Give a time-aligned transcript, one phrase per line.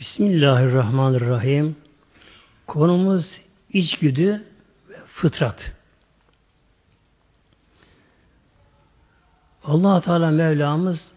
[0.00, 1.76] Bismillahirrahmanirrahim.
[2.66, 3.40] Konumuz
[3.72, 4.44] içgüdü
[4.88, 5.72] ve fıtrat.
[9.64, 11.12] allah Teala Mevlamız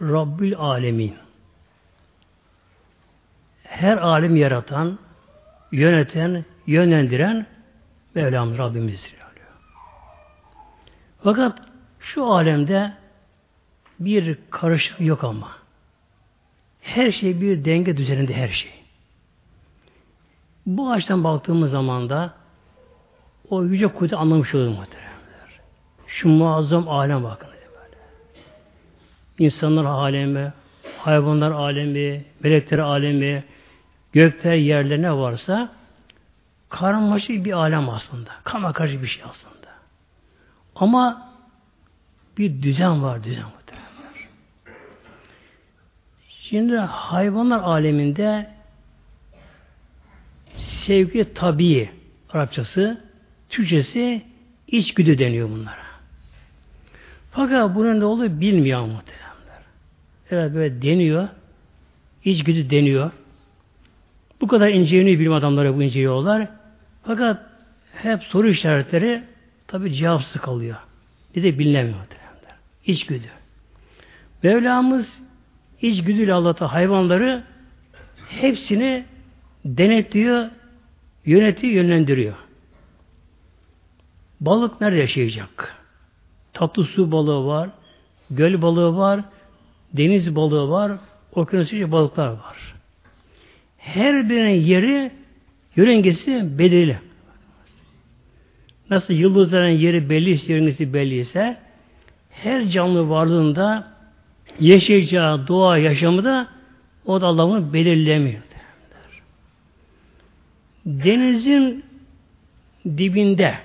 [0.00, 1.14] Rabbül Alemin.
[3.62, 4.98] Her alim yaratan,
[5.72, 7.46] yöneten, yönlendiren
[8.14, 9.16] Mevlamız Rabbimizdir.
[11.22, 11.58] Fakat
[12.00, 12.92] şu alemde
[14.00, 15.55] bir karışık yok ama.
[16.86, 18.72] Her şey bir denge düzeninde her şey.
[20.66, 22.34] Bu açıdan baktığımız zaman da
[23.50, 25.60] o yüce kudret anlamış olur muhteremler.
[26.06, 27.48] Şu muazzam alem bakın.
[27.48, 27.96] Böyle.
[29.38, 30.52] İnsanlar alemi,
[30.98, 33.44] hayvanlar alemi, melekler alemi,
[34.12, 35.72] gökler yerler ne varsa
[36.68, 38.30] karmaşık bir alem aslında.
[38.44, 39.68] Kama karşı bir şey aslında.
[40.74, 41.32] Ama
[42.38, 43.55] bir düzen var, düzen var.
[46.50, 48.50] Şimdi hayvanlar aleminde
[50.56, 51.90] sevgi tabii
[52.30, 53.00] Arapçası,
[53.48, 54.22] Türkçesi
[54.66, 55.86] içgüdü deniyor bunlara.
[57.30, 59.62] Fakat bunun ne olduğu bilmiyor muhteremler.
[60.30, 61.28] Evet böyle deniyor.
[62.24, 63.10] İçgüdü deniyor.
[64.40, 66.48] Bu kadar inceleniyor bilim adamları bu inceliyorlar.
[67.02, 67.40] Fakat
[67.94, 69.22] hep soru işaretleri
[69.66, 70.76] tabi cevapsız kalıyor.
[71.36, 72.56] Bir de bilinemiyor muhteremler.
[72.86, 73.28] İçgüdü.
[74.42, 75.06] Mevlamız
[75.82, 77.44] içgüdüyle Allah'ta hayvanları
[78.28, 79.04] hepsini
[79.64, 80.50] denetliyor,
[81.24, 82.34] yönetiyor, yönlendiriyor.
[84.40, 85.76] Balık nerede yaşayacak?
[86.52, 87.70] Tatlı su balığı var,
[88.30, 89.20] göl balığı var,
[89.92, 90.92] deniz balığı var,
[91.32, 92.74] okyanus balıklar var.
[93.78, 95.10] Her birinin yeri,
[95.76, 96.98] yörüngesi belirli.
[98.90, 101.56] Nasıl yıldızların yeri belli, yörüngesi belli ise
[102.30, 103.95] her canlı varlığında
[104.60, 106.48] yaşayacağı doğa yaşamı da
[107.06, 108.42] o da Allah'ın belirlemiyor.
[110.86, 111.84] Denizin
[112.86, 113.58] dibinde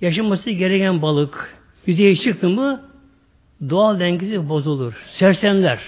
[0.00, 1.56] yaşaması gereken balık
[1.86, 2.90] yüzeye çıktı mı
[3.70, 4.94] doğal dengesi bozulur.
[5.10, 5.80] Sersemler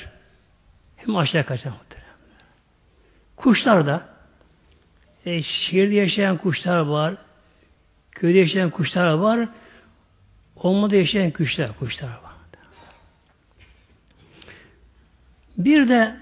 [0.97, 1.73] hem aşağı kaçar
[3.37, 4.09] Kuşlar da
[5.27, 7.15] e, şehirde yaşayan kuşlar var,
[8.13, 9.49] köyde yaşayan kuşlar var,
[10.57, 12.36] olmadı yaşayan kuşlar, kuşlar var.
[15.59, 16.15] Bir de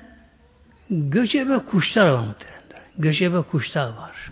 [0.90, 2.54] göçebe kuşlar var muhtemelen.
[2.98, 4.30] Göçebe kuşlar var.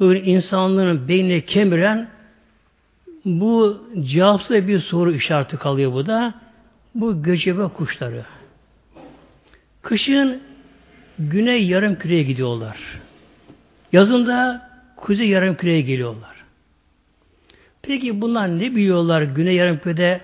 [0.00, 2.08] Böyle insanlığın beynine kemiren
[3.24, 6.34] bu cevapsız bir soru işareti kalıyor bu da.
[6.94, 8.24] Bu göçebe kuşları.
[9.82, 10.42] Kışın
[11.18, 12.78] güney yarım küreye gidiyorlar.
[13.92, 16.44] Yazında kuzey yarım küreye geliyorlar.
[17.82, 20.20] Peki bunlar ne biliyorlar güney yarım kürede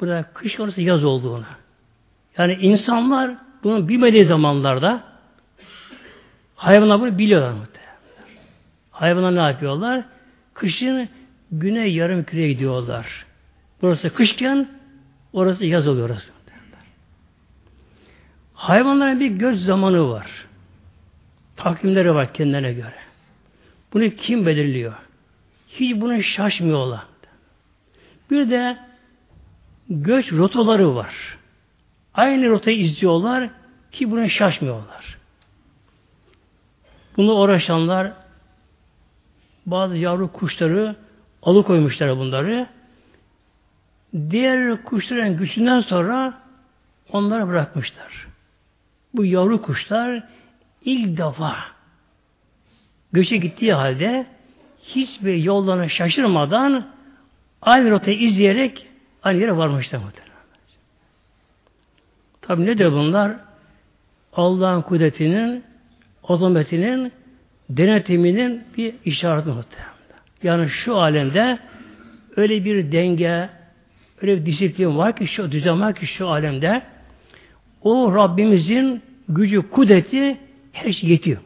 [0.00, 1.44] burada kış orası yaz olduğunu?
[2.38, 5.02] Yani insanlar bunu bilmediği zamanlarda
[6.56, 7.94] hayvanlar bunu biliyorlar muhtemelen.
[8.90, 10.04] Hayvanlar ne yapıyorlar?
[10.54, 11.08] Kışın
[11.52, 13.26] güney yarım küreye gidiyorlar.
[13.82, 14.68] Burası kışken
[15.32, 16.34] orası yaz oluyor orası.
[18.54, 20.46] Hayvanların bir göz zamanı var.
[21.56, 22.94] Takvimleri var kendilerine göre.
[23.92, 24.94] Bunu kim belirliyor?
[25.68, 27.00] Hiç bunu şaşmıyorlar.
[28.30, 28.78] Bir de
[29.88, 31.38] göç rotaları var.
[32.14, 33.50] Aynı rotayı izliyorlar
[33.92, 35.18] ki buna şaşmıyorlar.
[37.16, 38.12] Bunu uğraşanlar
[39.66, 40.96] bazı yavru kuşları
[41.42, 42.66] alıkoymuşlar bunları.
[44.30, 46.34] Diğer kuşların güçünden sonra
[47.12, 48.26] onları bırakmışlar.
[49.14, 50.28] Bu yavru kuşlar
[50.84, 51.56] ilk defa
[53.12, 54.26] göçe gittiği halde
[54.82, 56.86] hiçbir yollarına şaşırmadan
[57.62, 58.86] aynı rotayı izleyerek
[59.22, 60.23] aynı yere varmışlar muhtemelen.
[62.46, 63.36] Tabi ne de bunlar?
[64.32, 65.64] Allah'ın kudretinin,
[66.24, 67.12] azametinin,
[67.70, 69.94] denetiminin bir işareti muhtemelen.
[70.42, 71.58] Yani şu alemde
[72.36, 73.48] öyle bir denge,
[74.22, 76.82] öyle bir disiplin var ki, şu düzen var ki şu alemde
[77.82, 80.38] o Rabbimizin gücü, kudreti
[80.72, 81.40] her şey yetiyor.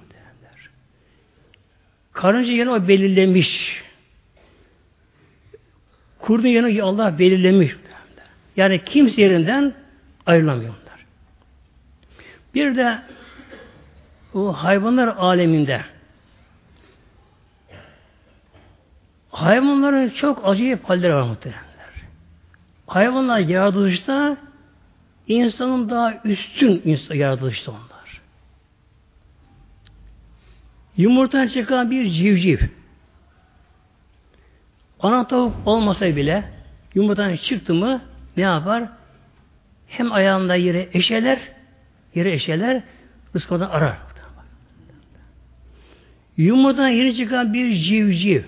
[2.12, 3.82] Karınca yine o belirlemiş.
[6.18, 7.76] Kurdun yine Allah belirlemiş.
[8.56, 9.74] Yani kimse yerinden
[10.26, 10.74] ayrılamıyor.
[12.58, 12.98] Bir de
[14.34, 15.84] o hayvanlar aleminde
[19.30, 21.92] hayvanların çok acayip halleri var muhteremler.
[22.86, 24.36] Hayvanlar yaratılışta
[25.28, 28.20] insanın daha üstün insan yaratılışta onlar.
[30.96, 32.58] Yumurtadan çıkan bir civciv
[35.00, 36.52] ana tavuk olmasa bile
[36.94, 38.02] yumurtadan çıktı mı
[38.36, 38.84] ne yapar?
[39.88, 41.57] Hem ayağında yere eşeler
[42.18, 42.82] yere eşeler,
[43.36, 43.96] Rızkını arar.
[46.36, 48.42] Yumurtadan yeni çıkan bir civciv.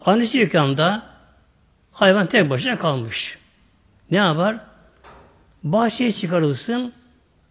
[0.00, 1.02] Annesi yıkamda
[1.92, 3.38] hayvan tek başına kalmış.
[4.10, 4.60] Ne yapar?
[5.62, 6.92] Bahçeye çıkarılsın,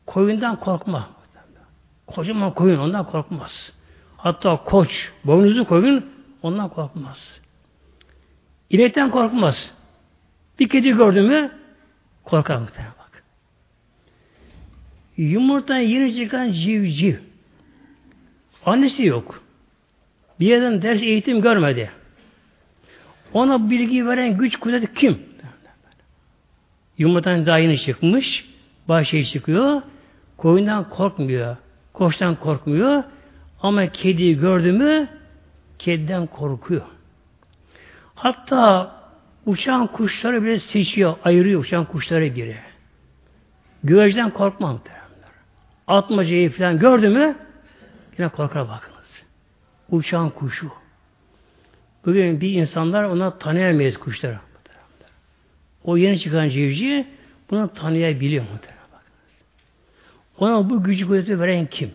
[0.06, 1.10] koyundan korkma.
[2.08, 3.74] Kocaman koyun ondan korkmaz.
[4.18, 6.06] Hatta koç, boynuzlu koyun
[6.42, 7.40] ondan korkmaz.
[8.70, 9.72] İnekten korkmaz.
[10.60, 11.52] Bir kedi gördü mü
[12.24, 13.07] korkar muhtemelen.
[15.18, 17.16] Yumurtadan yeni çıkan civciv.
[18.66, 19.44] Annesi yok.
[20.40, 21.92] Bir yerden ders eğitim görmedi.
[23.34, 25.20] Ona bilgi veren güç kudret kim?
[26.98, 28.46] Yumurtadan daha yeni çıkmış.
[28.90, 29.82] Bahçeye çıkıyor.
[30.38, 31.58] Koyundan korkmuyor.
[31.94, 33.04] Koçtan korkmuyor.
[33.62, 35.08] Ama kediyi gördü mü
[35.80, 36.82] kediden korkuyor.
[38.16, 38.92] Hatta
[39.46, 42.58] uçan kuşları bile seçiyor, ayırıyor uçan kuşlara göre.
[43.84, 45.07] Güverciden korkmam derler.
[45.88, 47.36] Atmacayı falan gördü mü
[48.18, 49.24] yine korkar bakınız.
[49.90, 50.72] Uçan kuşu.
[52.06, 54.40] Bugün bir insanlar ona tanıyamayız kuşları.
[55.84, 57.04] O yeni çıkan civciv
[57.50, 58.78] bunu tanıyabiliyor muhtemelen.
[60.38, 61.92] Ona bu gücü kudreti veren kim?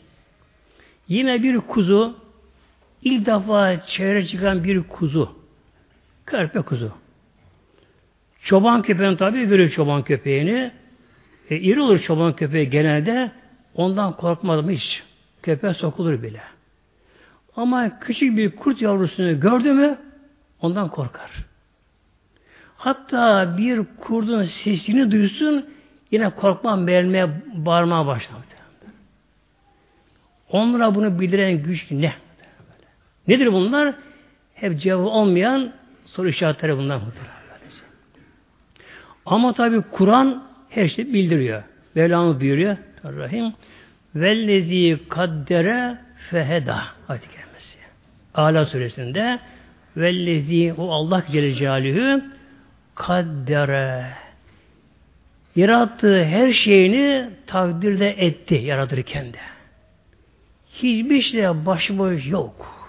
[1.08, 2.16] Yine bir kuzu
[3.02, 5.36] ilk defa çevre çıkan bir kuzu.
[6.26, 6.92] Körpe kuzu.
[8.42, 10.72] Çoban köpeğin tabi görüyor çoban köpeğini.
[11.50, 13.32] E, iri olur çoban köpeği genelde.
[13.74, 15.02] Ondan korkmadım hiç.
[15.42, 16.40] Köpeğe sokulur bile.
[17.56, 19.98] Ama küçük bir kurt yavrusunu gördü mü
[20.60, 21.30] ondan korkar.
[22.76, 25.70] Hatta bir kurdun sesini duysun
[26.10, 28.38] yine korkma vermeye bağırmaya başlar.
[30.50, 32.14] Onlara bunu bildiren güç ne?
[33.28, 33.94] Nedir bunlar?
[34.54, 35.72] Hep cevabı olmayan
[36.06, 37.42] soru işaretleri bunlar muhtemelen.
[39.26, 41.62] Ama tabi Kur'an her şeyi bildiriyor.
[41.94, 42.76] Mevlamı buyuruyor.
[43.04, 43.52] Rahim.
[44.14, 45.98] Vellezi kaddere
[46.30, 46.82] feheda.
[47.08, 47.78] Ayet gelmesi.
[48.34, 49.38] Ala suresinde
[49.96, 52.24] Vellezi o Allah Celle Celaluhu
[52.94, 54.06] kaddere
[55.56, 59.38] yarattığı her şeyini takdirde etti yaratırken de.
[60.72, 62.82] Hiçbir şey başıboş yok.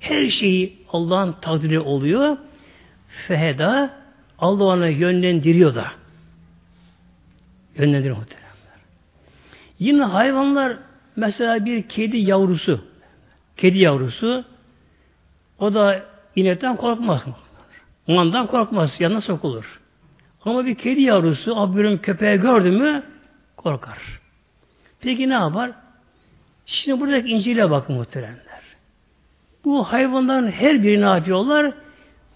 [0.00, 2.36] Her şeyi Allah'ın takdiri oluyor.
[3.28, 3.90] Feheda
[4.38, 5.92] Allah onu yönlendiriyor da.
[7.76, 8.43] Yönlendiriyor muhteremler.
[9.84, 10.76] Yine hayvanlar
[11.16, 12.80] mesela bir kedi yavrusu
[13.56, 14.44] kedi yavrusu
[15.58, 16.02] o da
[16.36, 17.22] inekten korkmaz.
[18.08, 19.00] Ondan korkmaz.
[19.00, 19.80] Yanına sokulur.
[20.44, 23.02] Ama bir kedi yavrusu abürüm köpeği gördü mü
[23.56, 23.98] korkar.
[25.00, 25.70] Peki ne yapar?
[26.66, 28.62] Şimdi buradaki İncil'e bakın muhteremler.
[29.64, 31.74] Bu hayvanların her biri ne yapıyorlar?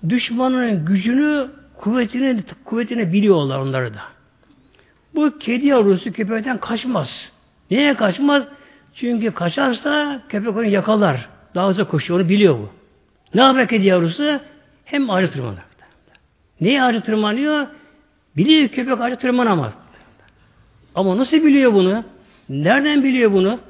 [0.08, 4.02] Düşmanın gücünü, kuvvetini, kuvvetini biliyorlar onları da.
[5.14, 7.37] Bu kedi yavrusu köpekten kaçmaz.
[7.70, 8.44] Niye kaçmaz?
[8.94, 11.28] Çünkü kaçarsa köpek onu yakalar.
[11.54, 12.70] Daha hızlı koşuyor, onu biliyor bu.
[13.34, 14.40] Ne yapar kedi yavrusu?
[14.84, 15.58] Hem ağacı tırmanır.
[16.60, 17.66] Niye ağacı tırmanıyor?
[18.36, 19.72] Biliyor köpek ağacı tırmanamaz.
[20.94, 22.04] Ama nasıl biliyor bunu?
[22.48, 23.60] Nereden biliyor bunu?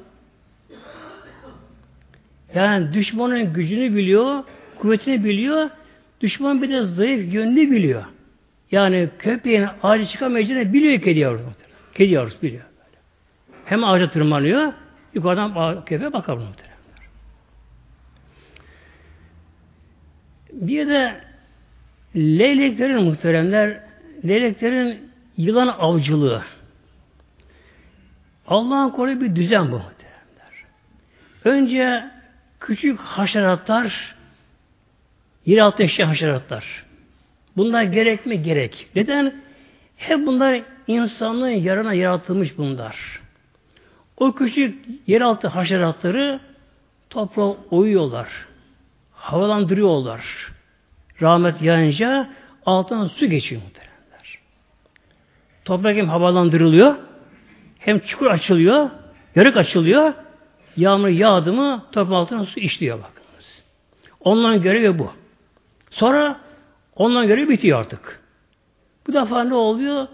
[2.55, 4.43] Yani düşmanın gücünü biliyor,
[4.79, 5.69] kuvvetini biliyor,
[6.21, 8.03] düşman bir de zayıf yönünü biliyor.
[8.71, 11.43] Yani köpeğin ağacı çıkamayacağını biliyor kedi yavrusu.
[11.95, 12.63] Kedi yavrusu biliyor.
[13.69, 14.73] Hem ağaca tırmanıyor,
[15.13, 16.77] yukarıdan köpeğe bakar muhtemelen.
[20.51, 21.21] Bir de
[22.15, 23.83] leyleklerin muhteremler,
[24.27, 26.43] leyleklerin yılan avcılığı.
[28.47, 30.53] Allah'ın koruduğu bir düzen bu muhteremler.
[31.45, 32.11] Önce
[32.59, 34.15] küçük haşeratlar,
[35.45, 36.85] yeraltı eşya haşeratlar.
[37.57, 38.41] Bunlar gerek mi?
[38.41, 38.87] Gerek.
[38.95, 39.41] Neden?
[39.97, 43.19] Hep bunlar insanlığın yarına yaratılmış bunlar.
[44.19, 46.39] O küçük yeraltı haşeratları
[47.09, 48.27] toprağa uyuyorlar.
[49.13, 50.51] Havalandırıyorlar.
[51.21, 52.29] Rahmet yağınca
[52.65, 54.39] altından su geçiyor muhtemelenler.
[55.65, 56.95] Toprak hem havalandırılıyor
[57.79, 58.89] hem çukur açılıyor,
[59.35, 60.13] yarık açılıyor,
[60.77, 63.63] Yağmur yağdı mı toprak altına su işliyor bakınız.
[64.19, 65.11] Onların görevi bu.
[65.91, 66.39] Sonra
[66.95, 68.23] onların görevi bitiyor artık.
[69.07, 70.07] Bu defa ne oluyor?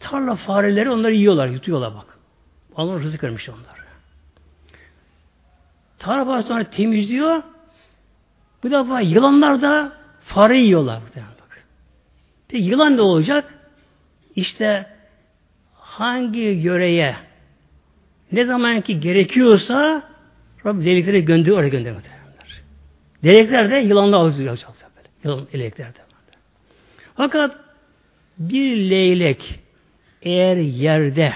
[0.00, 2.17] Tarla fareleri onları yiyorlar, yutuyorlar bak.
[2.78, 3.88] Allah rızık vermiş onlara.
[5.98, 7.42] Tarla faresi sonra temizliyor.
[8.62, 9.92] Bu defa yılanlar da
[10.24, 11.02] fare yiyorlar.
[12.48, 13.54] Peki yılan ne olacak?
[14.36, 14.86] İşte
[15.74, 17.16] hangi yöreye
[18.32, 20.02] ne zaman ki gerekiyorsa
[20.66, 22.02] Rabbim delikleri gönderiyor, oraya gönderiyor.
[23.24, 24.58] Delikler de yılanla avcılıyor.
[25.24, 25.98] Yılan delikler de.
[27.16, 27.56] Fakat
[28.38, 29.60] bir leylek
[30.22, 31.32] eğer yerde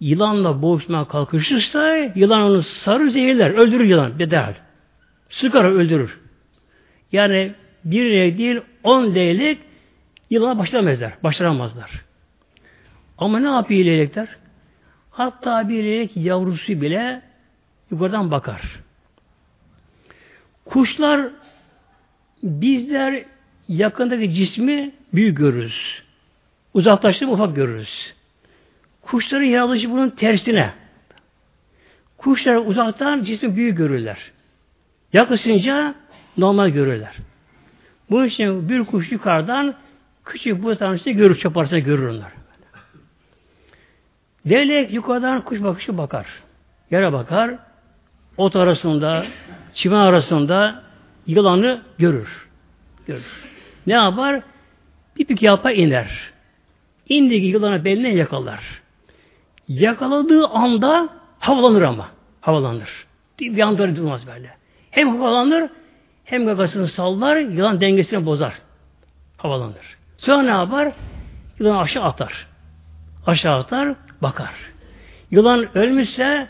[0.00, 3.50] yılanla boğuşmaya kalkışırsa yılan onu sarı zehirler.
[3.50, 4.18] Öldürür yılan.
[4.18, 4.54] Bir derhal.
[5.30, 6.18] Sıkar öldürür.
[7.12, 7.52] Yani
[7.84, 9.58] bir değil on leylek
[10.30, 11.12] yılana başlamazlar.
[11.22, 12.04] Başaramazlar.
[13.18, 14.28] Ama ne yapıyor leylekler?
[15.10, 17.22] Hatta bir leylek yavrusu bile
[17.90, 18.80] yukarıdan bakar.
[20.64, 21.28] Kuşlar
[22.42, 23.24] bizler
[23.68, 26.02] yakındaki cismi büyük görürüz.
[26.74, 28.14] Uzaklaştığında ufak görürüz.
[29.10, 30.70] Kuşların yaratılışı bunun tersine.
[32.16, 34.18] Kuşlar uzaktan cismi büyük görürler.
[35.12, 35.94] Yaklaşınca
[36.36, 37.16] normal görürler.
[38.10, 39.74] Bu için bir kuş yukarıdan
[40.24, 42.32] küçük bu tanesi görür, çaparsa görür onlar.
[44.50, 46.26] Leylek yukarıdan kuş bakışı bakar.
[46.90, 47.54] Yere bakar.
[48.36, 49.26] Ot arasında,
[49.74, 50.82] çimen arasında
[51.26, 52.48] yılanı görür.
[53.06, 53.44] Görür.
[53.86, 54.42] Ne yapar?
[55.16, 56.30] Bir pik yapa iner.
[57.08, 58.87] İndiği yılanı beline yakalar.
[59.68, 61.08] Yakaladığı anda
[61.38, 62.08] havalanır ama.
[62.40, 63.06] Havalanır.
[63.40, 64.50] Bir anda durmaz böyle.
[64.90, 65.70] Hem havalanır
[66.24, 68.54] hem gagasını sallar, yılan dengesini bozar.
[69.36, 69.96] Havalanır.
[70.16, 70.92] Sonra ne yapar?
[71.58, 72.46] Yılan aşağı atar.
[73.26, 74.54] Aşağı atar, bakar.
[75.30, 76.48] Yılan ölmüşse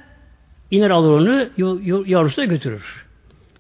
[0.71, 1.49] iner alır onu,
[2.07, 3.07] yavrusuna götürür.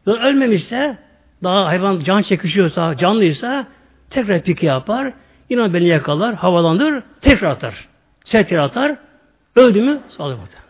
[0.06, 0.98] Yılan ölmemişse,
[1.42, 3.66] daha hayvan can çekişiyorsa, canlıysa
[4.10, 5.12] tekrar piki yapar.
[5.50, 7.88] Yine beni yakalar, havalandır, tekrar atar.
[8.24, 8.96] Sert atar.
[9.58, 10.00] Öldü mü?
[10.08, 10.68] Sağlık muhtemelen.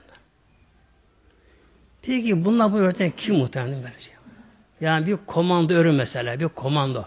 [2.03, 4.13] Peki bunlar bu öğreten kim muhtemelen verecek?
[4.81, 7.05] Yani bir komando örü mesela, bir komando.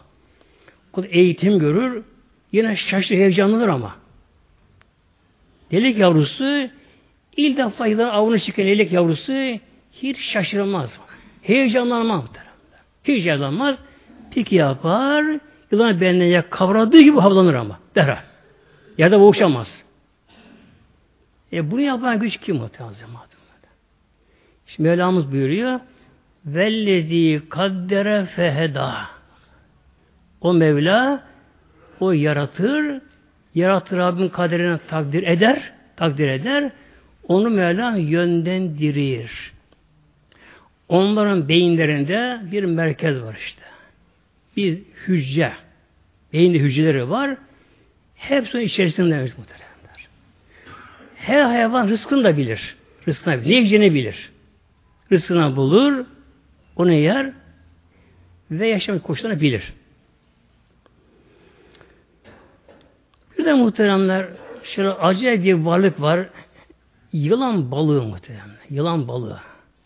[0.96, 2.04] Bu eğitim görür,
[2.52, 3.96] yine şaşırır, heyecanlanır ama.
[5.72, 6.70] Delik yavrusu
[7.38, 9.34] ilk defa yılan avını çıkan delik yavrusu
[9.94, 11.00] hiç şaşırmaz.
[11.42, 12.24] Heyecanlanmaz.
[13.04, 13.76] Hiç heyecanlanmaz.
[14.32, 15.26] Piki yapar,
[15.72, 17.80] yılan beline kavradığı gibi havlanır ama.
[17.96, 18.24] Derhal.
[18.98, 19.84] Yerde boğuşamaz.
[21.54, 22.96] E bunu yapan güç kim muhtemelen?
[24.68, 25.80] Şimdi Mevlamız buyuruyor
[26.46, 29.08] Vellezi kaddere feheda.
[30.42, 31.24] O Mevla
[32.00, 33.02] o yaratır,
[33.56, 36.72] yaratır Rabbin kaderine takdir eder, takdir eder.
[37.28, 39.54] Onu Mevla yönlendirir.
[40.90, 43.62] Onların beyinlerinde bir merkez var işte.
[44.58, 45.54] Bir hücre.
[46.34, 47.38] Beyinde hücreleri var.
[48.16, 49.71] Hepsinin içerisinde muhteremler.
[51.22, 52.76] Her hayvan rızkını da bilir.
[53.08, 53.50] Rızkını bilir.
[53.50, 54.32] Ne yiyeceğini bilir.
[55.12, 56.06] Rızkını bulur,
[56.76, 57.34] onu yer
[58.52, 59.74] ve yaşam koşullarını bilir.
[63.38, 64.28] Bir de muhteremler
[64.64, 66.30] şöyle acayip bir varlık var.
[67.14, 68.58] Yılan balığı muhteremler.
[68.70, 69.40] Yılan balığı.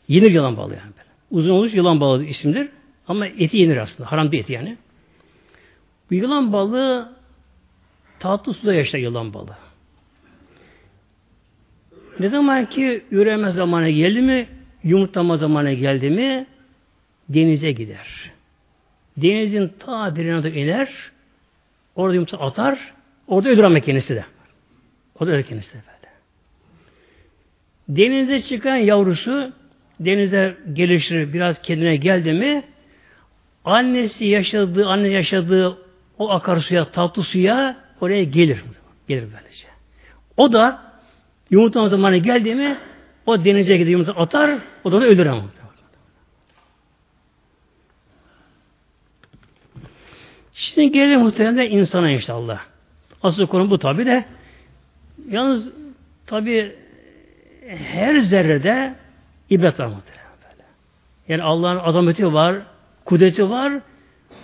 [0.08, 0.92] Yenir yılan balığı yani.
[1.32, 2.70] Uzun oluş yılan balığı isimdir.
[3.08, 4.12] Ama eti yenir aslında.
[4.12, 4.77] Haram değil eti yani.
[6.10, 7.15] Bu yılan balığı
[8.20, 9.64] tatlı suda yaşar yılan balığı.
[12.19, 14.48] Ne zaman ki üreme zamanı geldi mi,
[14.84, 16.45] yumurtlama zamanı geldi mi,
[17.29, 18.31] denize gider.
[19.17, 20.89] Denizin ta derine iner,
[21.95, 22.93] orada yumurta atar,
[23.27, 24.25] orada ölür ama kendisi de.
[25.19, 25.81] O da ölür kendisi de.
[27.89, 29.51] Denize çıkan yavrusu
[30.00, 32.63] denize gelişir, biraz kendine geldi mi
[33.65, 35.77] annesi yaşadığı, anne yaşadığı
[36.17, 38.63] o akarsuya, tatlı suya oraya gelir.
[39.07, 39.67] Gelir böylece.
[40.38, 40.85] O da
[41.55, 42.77] yumurta zamanı geldi mi
[43.25, 44.51] o denize gidiyor yumurta atar,
[44.83, 45.43] o da onu ölür ama.
[50.53, 52.59] Şimdi gelelim muhtemelen insana inşallah.
[53.24, 54.25] Asıl konu bu tabi de.
[55.29, 55.69] Yalnız
[56.25, 56.75] tabi
[57.67, 58.95] her zerrede
[59.50, 60.63] ibret var muhtemelen böyle.
[61.27, 62.55] Yani Allah'ın azameti var,
[63.05, 63.74] kudreti var,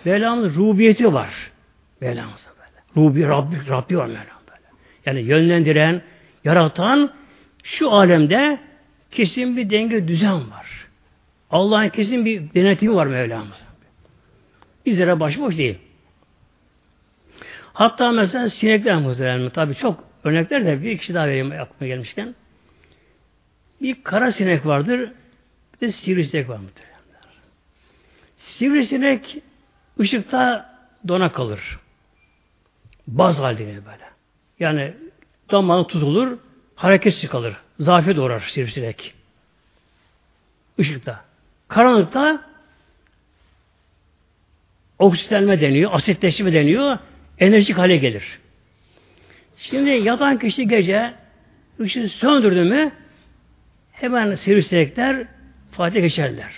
[0.05, 1.51] Mevlam'ın rubiyeti var.
[2.01, 3.07] Mevlam'ın böyle.
[3.07, 4.67] Rubi, Rabbi, Rabbi var Mevlam böyle.
[5.05, 6.01] Yani yönlendiren,
[6.43, 7.13] yaratan
[7.63, 8.59] şu alemde
[9.11, 10.87] kesin bir denge düzen var.
[11.51, 13.51] Allah'ın kesin bir denetimi var Mevlam'ın.
[14.85, 15.77] Bizlere başboş değil.
[17.73, 19.49] Hatta mesela sinekler muhtemelen.
[19.49, 22.35] Tabii çok örnekler de bir kişi daha vereyim aklıma gelmişken.
[23.81, 25.11] Bir kara sinek vardır.
[25.73, 26.91] Bir de sivrisinek var muhtemelen.
[28.37, 29.37] Sivrisinek
[29.99, 30.75] ışıkta
[31.07, 31.79] dona kalır.
[33.07, 34.09] Baz halinde böyle.
[34.59, 34.93] Yani
[35.51, 36.37] damarı tutulur,
[36.75, 37.55] hareketsiz kalır.
[37.79, 39.13] Zafiyet uğrar sivrisinek.
[40.77, 41.25] Işıkta.
[41.67, 42.41] Karanlıkta
[44.99, 46.97] oksitlenme deniyor, asitleşme deniyor
[47.39, 48.39] enerjik hale gelir.
[49.57, 51.13] Şimdi yatan kişi gece
[51.79, 52.91] ışığı söndürdü mü
[53.91, 55.27] hemen sivrisinekler
[55.71, 56.51] Fatih geçerler.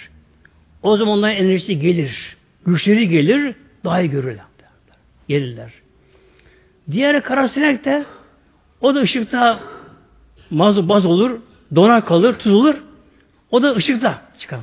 [0.81, 2.37] O zaman onların enerjisi gelir.
[2.65, 4.43] Güçleri gelir, daha iyi görürler.
[5.27, 5.71] Gelirler.
[6.91, 8.05] Diğer karasinek de
[8.83, 9.59] o da ışıkta
[10.49, 11.39] Maz, baz olur,
[11.75, 12.83] donar kalır, tuz olur.
[13.51, 14.59] O da ışıkta çıkar.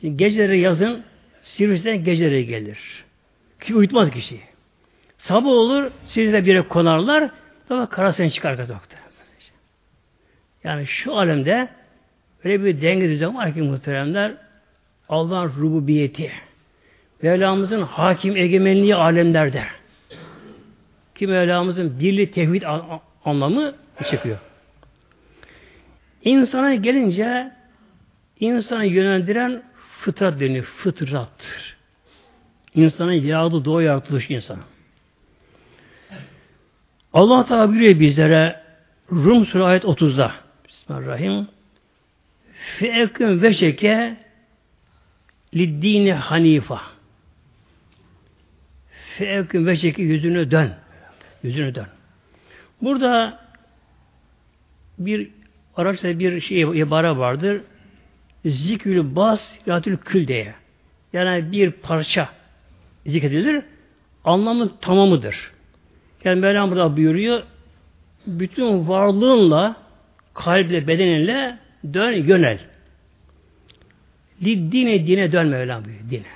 [0.00, 1.04] Şimdi geceleri yazın
[1.42, 3.04] sivrisinek geceleri gelir.
[3.60, 4.40] Ki uyutmaz kişiyi.
[5.18, 7.30] Sabah olur, sivrisinek bir yere konarlar,
[7.70, 8.96] daha karasını çıkar kazakta.
[10.64, 11.68] Yani şu alemde
[12.44, 14.34] öyle bir denge düzen var ki muhteremler
[15.08, 16.32] Allah'ın rububiyeti
[17.22, 19.64] Mevlamızın hakim egemenliği alemlerde
[21.18, 22.62] ki Mevlamızın birli tevhid
[23.24, 23.74] anlamı
[24.10, 24.38] çıkıyor.
[26.22, 27.52] İnsana gelince
[28.40, 29.62] insanı yönlendiren
[30.00, 30.64] fıtrat deniyor.
[30.64, 31.76] Fıtrattır.
[32.74, 34.58] İnsanın yaradı doğu yaratılış insan.
[37.12, 38.60] Allah Teala buyuruyor bizlere
[39.12, 40.32] Rum Suresi ayet 30'da
[40.68, 41.48] Bismillahirrahmanirrahim
[42.78, 44.16] Feeküm veşeke
[45.54, 46.80] liddini hanifa
[49.18, 50.72] Feeküm veşeke yüzünü dön.
[51.42, 51.86] Yüzünü dön.
[52.82, 53.40] Burada
[54.98, 55.30] bir
[55.76, 57.62] araçta bir şey ibare vardır.
[58.44, 60.54] Zikrül bas yatül kül diye.
[61.12, 62.28] Yani bir parça
[63.06, 63.62] zikredilir.
[64.24, 65.52] Anlamı tamamıdır.
[66.24, 67.42] Yani Mevlam burada buyuruyor.
[68.26, 69.76] Bütün varlığınla
[70.34, 71.58] kalple, bedeninle
[71.94, 72.58] dön, yönel.
[74.44, 76.10] Dine, dine dön Mevlam buyuruyor.
[76.10, 76.26] Dine.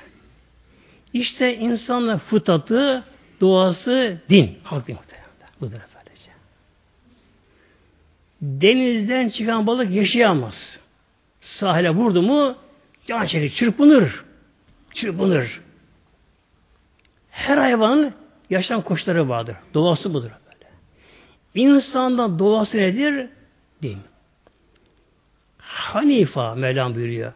[1.12, 3.04] İşte insanla fıtatı,
[3.42, 4.58] doğası din.
[4.64, 4.98] Halk din
[5.60, 6.30] Budur efendice.
[8.42, 10.78] Denizden çıkan balık yaşayamaz.
[11.40, 12.56] Sahile vurdu mu
[13.06, 14.24] can çekir, çırpınır.
[14.94, 15.60] Çırpınır.
[17.30, 18.14] Her hayvanın
[18.50, 19.56] yaşam koşulları vardır.
[19.74, 20.30] Doğası budur.
[20.46, 20.70] Böyle.
[21.54, 23.28] İnsandan doğası nedir?
[23.82, 23.98] Din.
[25.58, 27.32] Hanifa Mevlam buyuruyor.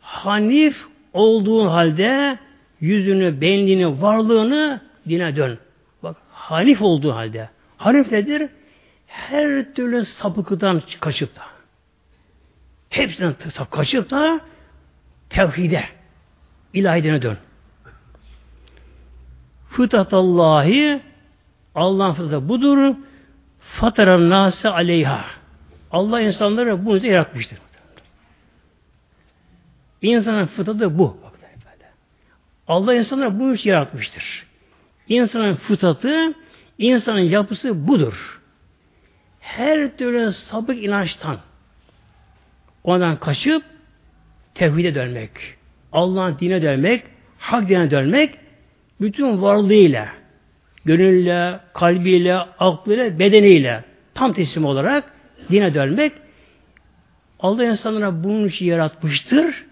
[0.00, 2.38] Hanif olduğun halde
[2.80, 5.58] yüzünü, benliğini, varlığını dine dön.
[6.02, 7.48] Bak hanif olduğu halde.
[7.76, 8.50] Hanif nedir?
[9.06, 11.42] Her türlü sapıkıdan kaçıp da
[12.90, 13.34] hepsinden
[13.70, 14.40] kaçıp da
[15.30, 15.84] tevhide,
[16.74, 17.38] ilahidine dön.
[19.70, 21.00] Fıtatallahi
[21.74, 22.94] Allah'ın fıtratı budur.
[23.60, 25.24] Fataran nase aleyha.
[25.90, 27.58] Allah insanları bu yüzden yaratmıştır.
[30.02, 31.16] İnsanın fıtratı bu.
[32.68, 34.49] Allah insanları bu yüzden yaratmıştır.
[35.10, 36.34] İnsanın fıtratı,
[36.78, 38.40] insanın yapısı budur.
[39.40, 41.38] Her türlü sabık inançtan
[42.84, 43.62] ondan kaçıp
[44.54, 45.30] tevhide dönmek,
[45.92, 47.02] Allah'ın dine dönmek,
[47.38, 48.38] hak dine dönmek,
[49.00, 50.08] bütün varlığıyla,
[50.84, 55.12] gönülle, kalbiyle, aklıyla, bedeniyle tam teslim olarak
[55.50, 56.12] dine dönmek
[57.40, 59.64] Allah insanlara bunun için yaratmıştır.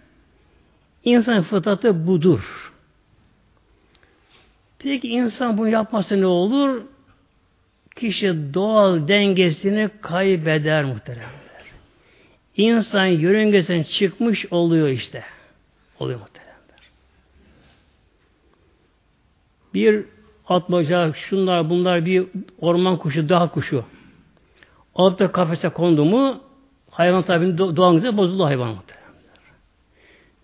[1.04, 2.67] İnsan fıtratı budur.
[4.78, 6.82] Peki insan bunu yapmasa ne olur?
[7.96, 11.28] Kişi doğal dengesini kaybeder muhteremler.
[12.56, 15.24] İnsan yörüngesinden çıkmış oluyor işte.
[16.00, 16.48] Oluyor muhteremler.
[19.74, 20.04] Bir
[20.48, 22.26] atmaca, şunlar bunlar bir
[22.58, 23.84] orman kuşu, dağ kuşu.
[24.94, 26.40] Alıp da kafese kondu mu
[26.90, 29.08] hayvan tabi doğan güzel bozuldu hayvan muhtemelen.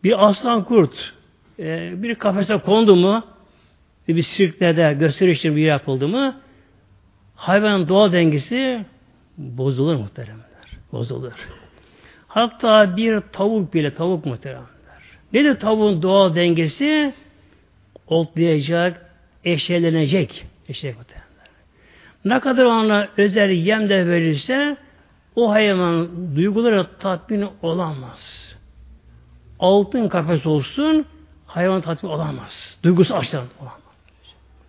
[0.04, 1.12] Bir aslan kurt
[1.58, 3.33] e, bir kafese kondu mu
[4.08, 6.40] bir sirklerde gösterişli bir yapıldı mı
[7.36, 8.84] hayvanın doğal dengesi
[9.38, 10.44] bozulur muhteremler.
[10.92, 11.48] Bozulur.
[12.28, 14.68] Hatta bir tavuk bile tavuk muhteremler.
[15.32, 17.14] Nedir tavuğun doğal dengesi?
[18.06, 19.10] Otlayacak,
[19.44, 20.46] eşelenecek.
[20.68, 21.24] Eşek muhteremler.
[22.24, 24.76] Ne kadar ona özel yem de verirse
[25.36, 28.54] o hayvan duyguları tatmin olamaz.
[29.58, 31.06] Altın kafes olsun
[31.46, 32.78] hayvan tatmin olamaz.
[32.82, 33.83] Duygusu açtan olamaz.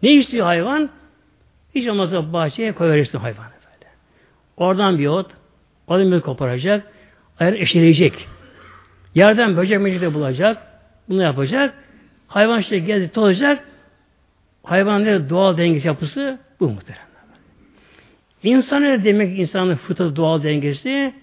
[0.04, 0.90] Ne istiyor hayvan?
[1.76, 3.92] Hiç olmazsa bahçeye koyverirsin hayvanı böyle.
[4.58, 5.32] Oradan bir ot,
[5.88, 6.92] oradan bir koparacak,
[7.40, 8.28] ayar eşeleyecek.
[9.16, 10.68] Yerden böcek mecik de bulacak,
[11.10, 11.74] bunu yapacak.
[12.28, 13.64] Hayvan işte gezip olacak.
[14.64, 17.06] Hayvanın doğal dengesi yapısı bu muhterem.
[18.44, 21.14] İnsan ne demek insanın fıtratı doğal dengesi?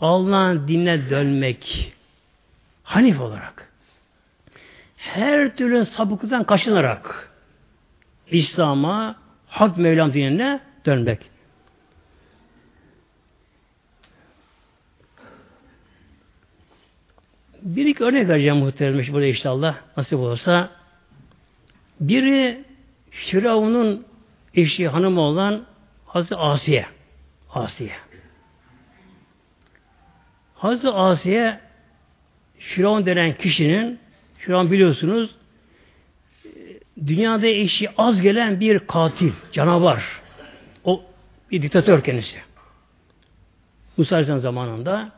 [0.00, 1.92] Allah'ın dinine dönmek.
[2.82, 3.72] Hanif olarak.
[4.96, 7.27] Her türlü sapıklıktan kaçınarak
[8.30, 11.20] İslam'a, Hak Mevlam dinine dönmek.
[17.62, 20.70] Bir iki örnek vereceğim muhtemelen burada inşallah nasip olursa.
[22.00, 22.64] Biri
[23.10, 24.06] Firavun'un
[24.54, 25.64] eşi hanımı olan
[26.06, 26.86] Hazreti Asiye.
[27.50, 27.92] Asiye.
[30.54, 31.60] Hazreti Asiye
[32.58, 33.98] Firavun denen kişinin
[34.38, 35.37] Firavun biliyorsunuz
[37.06, 40.04] dünyada eşi az gelen bir katil, canavar.
[40.84, 41.04] O
[41.50, 42.36] bir diktatör kendisi.
[43.96, 45.10] Musa Aleyhisselam zamanında.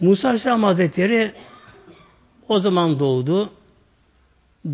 [0.00, 1.32] Musa Aleyhisselam Hazretleri
[2.48, 3.52] o zaman doğdu.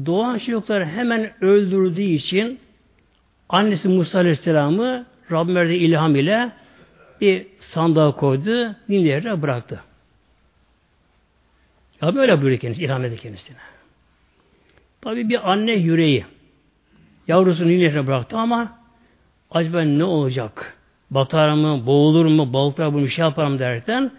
[0.07, 2.61] Doğan çocukları hemen öldürdüğü için
[3.49, 6.53] annesi Musa Aleyhisselam'ı Rabbim verdiği ilham ile
[7.21, 9.83] bir sandığa koydu, Nil bıraktı.
[12.03, 13.57] Ya böyle buyuruyor kendisi, ilham etti kendisine.
[15.03, 16.27] Tabi bir anne yüreği.
[17.29, 18.79] Yavrusunu Nil bıraktı ama
[19.51, 20.77] acaba ne olacak?
[21.11, 24.11] Batar mı, boğulur mu, balıklar bunu şey yapar mı derken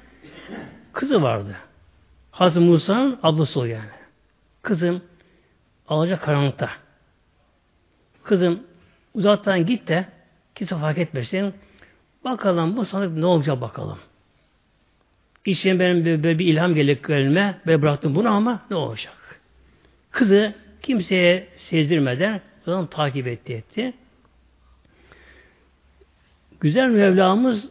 [0.93, 1.55] kızı vardı.
[2.31, 3.89] Hazreti Musa'nın ablası o yani.
[4.61, 5.01] Kızım
[5.87, 6.69] alacak karanlıkta.
[8.23, 8.63] Kızım
[9.13, 10.05] uzaktan git de
[10.55, 11.53] kimse fark etmesin.
[12.23, 13.99] Bakalım bu sandık ne olacak bakalım.
[15.45, 19.39] İçine benim böyle bir ilham gelip elime ve bıraktım bunu ama ne olacak?
[20.11, 23.93] Kızı kimseye sezdirmeden onu takip etti etti.
[26.59, 27.69] Güzel Mevlamız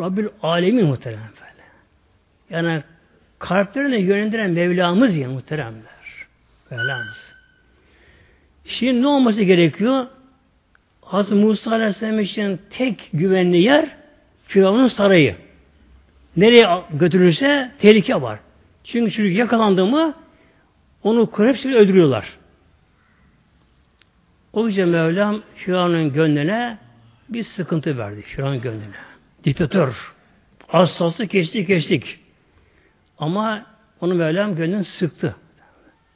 [0.00, 1.64] Rabbül Alemin muhterem böyle.
[2.50, 2.82] Yani
[3.38, 5.84] kalplerine yönlendiren Mevlamız ya muhteremler.
[6.70, 7.34] Mevlamız.
[8.64, 10.06] Şimdi ne olması gerekiyor?
[11.02, 13.88] Hazreti Musa Aleyhisselam için tek güvenli yer
[14.46, 15.36] Firavun'un sarayı.
[16.36, 18.38] Nereye götürürse tehlike var.
[18.84, 20.14] Çünkü çocuk yakalandı mı
[21.04, 22.38] onu hepsini öldürüyorlar.
[24.52, 26.78] O yüzden Mevlam Firavun'un gönlüne
[27.28, 28.22] bir sıkıntı verdi.
[28.22, 28.94] Firavun'un gönlüne.
[29.44, 30.12] Diktatör.
[30.66, 32.18] Hassası geçti geçtik.
[33.18, 33.66] Ama
[34.00, 35.36] onu Mevlam gönlünü sıktı.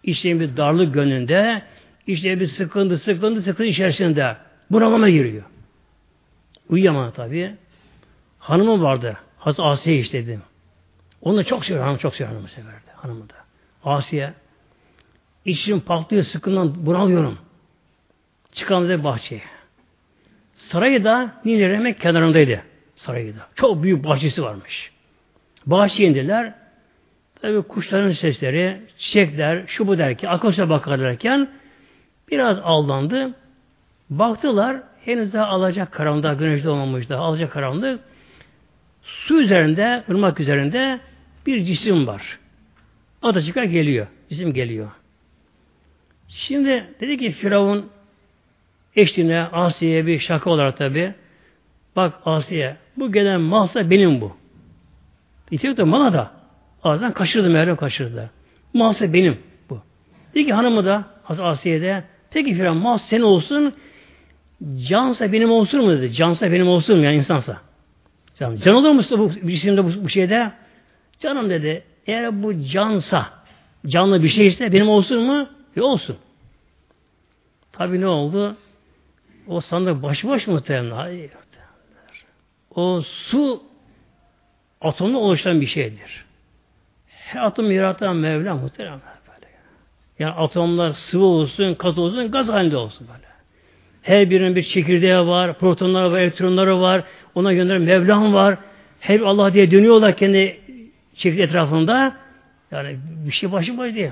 [0.02, 1.62] İşte bir darlık gönlünde,
[2.06, 4.36] işte bir sıkıntı, sıkıntı, sıkıntı içerisinde.
[4.70, 5.44] Bunalıma giriyor.
[6.68, 7.54] Uyuyamadı tabi.
[8.38, 9.16] Hanımı vardı.
[9.38, 10.42] Hazreti Asiye işledim.
[11.22, 11.84] Onu da çok seviyor.
[11.84, 12.90] Hanım çok seviyor hanımı severdi.
[12.96, 13.34] Hanımı da.
[13.84, 14.32] Asiye.
[15.48, 17.38] İçim patlıyor sıkından bunalıyorum.
[18.52, 19.42] Çıkalım dedi bahçeye.
[20.54, 22.62] Sarayı da Nil hemen kenarındaydı.
[22.96, 23.40] Sarayı da.
[23.54, 24.92] Çok büyük bahçesi varmış.
[25.66, 26.54] Bahçeye indiler.
[27.42, 31.48] Tabi kuşların sesleri, çiçekler, şu bu derken, akosya bakarlarken
[32.30, 33.34] biraz aldandı.
[34.10, 38.00] Baktılar, henüz daha alacak karanlıkta, güneş doğmamış daha, alacak karanlık.
[39.02, 41.00] Su üzerinde, ırmak üzerinde
[41.46, 42.38] bir cisim var.
[43.22, 44.06] O da çıkar geliyor.
[44.28, 44.90] Cisim geliyor.
[46.28, 47.90] Şimdi dedi ki Firavun
[48.96, 51.14] eşliğine Asiye'ye bir şaka olarak tabi
[51.96, 54.36] bak Asiye bu gelen malsa benim bu.
[55.50, 56.30] Diyecek de mala da
[56.84, 58.30] ağzından kaçırdı Meryem kaçırdı.
[58.74, 59.38] Malsa benim
[59.70, 59.82] bu.
[60.34, 63.74] Dedi ki hanımı da Asiye'de peki Firavun mal senin olsun
[64.76, 66.12] cansa benim olsun mu dedi.
[66.12, 67.60] Cansa benim olsun mu yani insansa.
[68.38, 70.52] Can olur mu bu cisimde bu, bu şeyde?
[71.20, 71.82] Canım dedi.
[72.06, 73.26] Eğer bu cansa,
[73.86, 75.48] canlı bir şeyse benim olsun mu?
[75.78, 76.16] E olsun.
[77.72, 78.56] Tabi ne oldu?
[79.46, 80.90] O sandık başıboş muhtemelen.
[80.90, 81.30] Hayır.
[82.74, 83.62] O su
[84.80, 86.24] atomla oluşan bir şeydir.
[87.06, 89.52] Her atom yaratan Mevla muhtemelen böyle.
[90.18, 93.28] Yani atomlar sıvı olsun, katı olsun, gaz halinde olsun böyle.
[94.02, 98.58] Her birinin bir çekirdeği var, protonları var, elektronları var, ona gönderen Mevlam var.
[99.00, 100.60] Her Allah diye dönüyorlar kendi
[101.14, 102.16] çekirdeği etrafında.
[102.70, 104.10] Yani bir şey başı başı değil.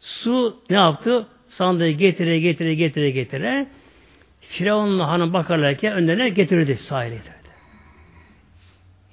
[0.00, 1.26] Su ne yaptı?
[1.48, 3.66] Sandığı getire, getire, getire, getire.
[4.40, 7.34] Firavun'la hanım bakarlarken önlerine getirirdi sahile getirdi.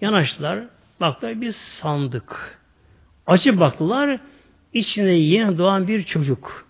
[0.02, 0.64] Yanaştılar.
[1.02, 2.60] Baktılar bir sandık.
[3.28, 4.20] Açıp baktılar.
[4.74, 6.68] içinde yeni doğan bir çocuk.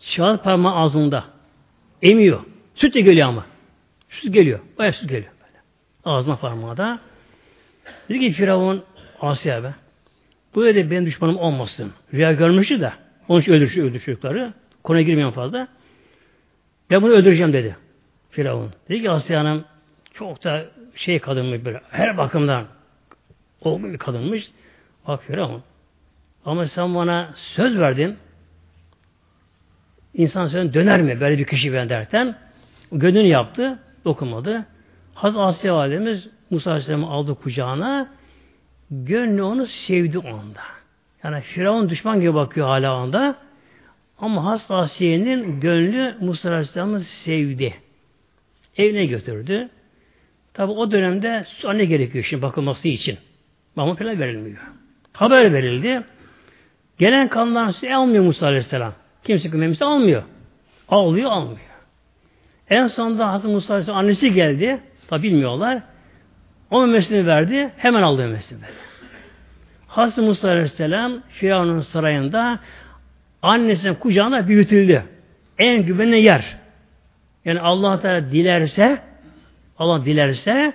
[0.00, 1.24] Şahit parmağı ağzında.
[2.02, 2.40] Emiyor.
[2.74, 3.46] Süt de geliyor ama.
[4.08, 4.60] Süt geliyor.
[4.78, 5.32] Bayağı süt geliyor.
[6.04, 6.98] Ağzına parmağı da.
[8.08, 8.82] Dedi ki Firavun
[9.20, 9.74] Asya be.
[10.56, 11.92] Bu evde benim düşmanım olmasın.
[12.14, 12.92] Rüya görmüştü de.
[13.28, 14.52] Onun için öldürüş, çocukları.
[14.82, 15.68] Konuya girmiyorum fazla.
[16.90, 17.76] Ben bunu öldüreceğim dedi.
[18.30, 18.70] Firavun.
[18.88, 19.64] Dedi ki Asya Hanım
[20.14, 20.64] çok da
[20.94, 21.80] şey kadınmış böyle.
[21.90, 22.64] Her bakımdan
[23.60, 24.50] olgun bir kadınmış.
[25.08, 25.62] Bak Firavun.
[26.44, 28.16] Ama sen bana söz verdin.
[30.14, 32.36] İnsan sözüne döner mi böyle bir kişi ben derken
[32.92, 34.66] gönlünü yaptı, dokunmadı.
[35.14, 38.08] Hazreti Asya Validemiz Musa Aleyhisselam'ı aldı kucağına
[38.90, 40.60] gönlü onu sevdi onda.
[41.24, 43.36] Yani Firavun düşman gibi bakıyor hala onda.
[44.18, 47.74] Ama Hazreti Asiye'nin gönlü Musa Aleyhisselam'ı sevdi.
[48.76, 49.68] Evine götürdü.
[50.54, 53.18] Tabi o dönemde su anne gerekiyor şimdi bakılması için.
[53.76, 54.58] Mama falan verilmiyor.
[55.12, 56.02] Haber verildi.
[56.98, 58.92] Gelen kanlar su almıyor Musa Aleyhisselam.
[59.24, 60.22] Kimse memesi almıyor.
[60.88, 61.60] Ağlıyor almıyor.
[62.70, 64.80] En sonunda Hazreti Musa Aleyhisselam annesi geldi.
[65.08, 65.82] Tabi bilmiyorlar.
[66.70, 67.70] O memesini verdi.
[67.76, 68.44] Hemen aldı verdi.
[69.86, 72.58] Hazreti Musa Aleyhisselam Firavun'un sarayında
[73.42, 75.02] annesinin kucağına büyütüldü.
[75.58, 76.56] En güvenli yer.
[77.44, 79.02] Yani Allah Teala dilerse
[79.78, 80.72] Allah dilerse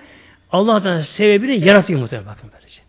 [0.50, 2.82] Allah da sebebini yaratıyor muhtemelen bakın böylece.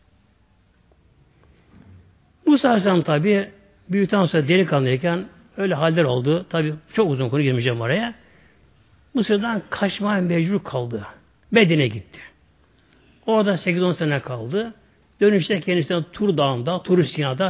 [2.46, 3.50] Musa Aleyhisselam tabi
[3.90, 5.26] büyükten sonra delikanlıyken
[5.58, 6.46] öyle haller oldu.
[6.50, 8.14] Tabi çok uzun konu girmeyeceğim oraya.
[9.14, 11.08] Mısır'dan kaçmaya mecbur kaldı.
[11.52, 12.20] Medine gitti.
[13.26, 14.74] Orada 8-10 sene kaldı.
[15.22, 17.06] Dönüşte kendisine Tur Dağı'nda, Tur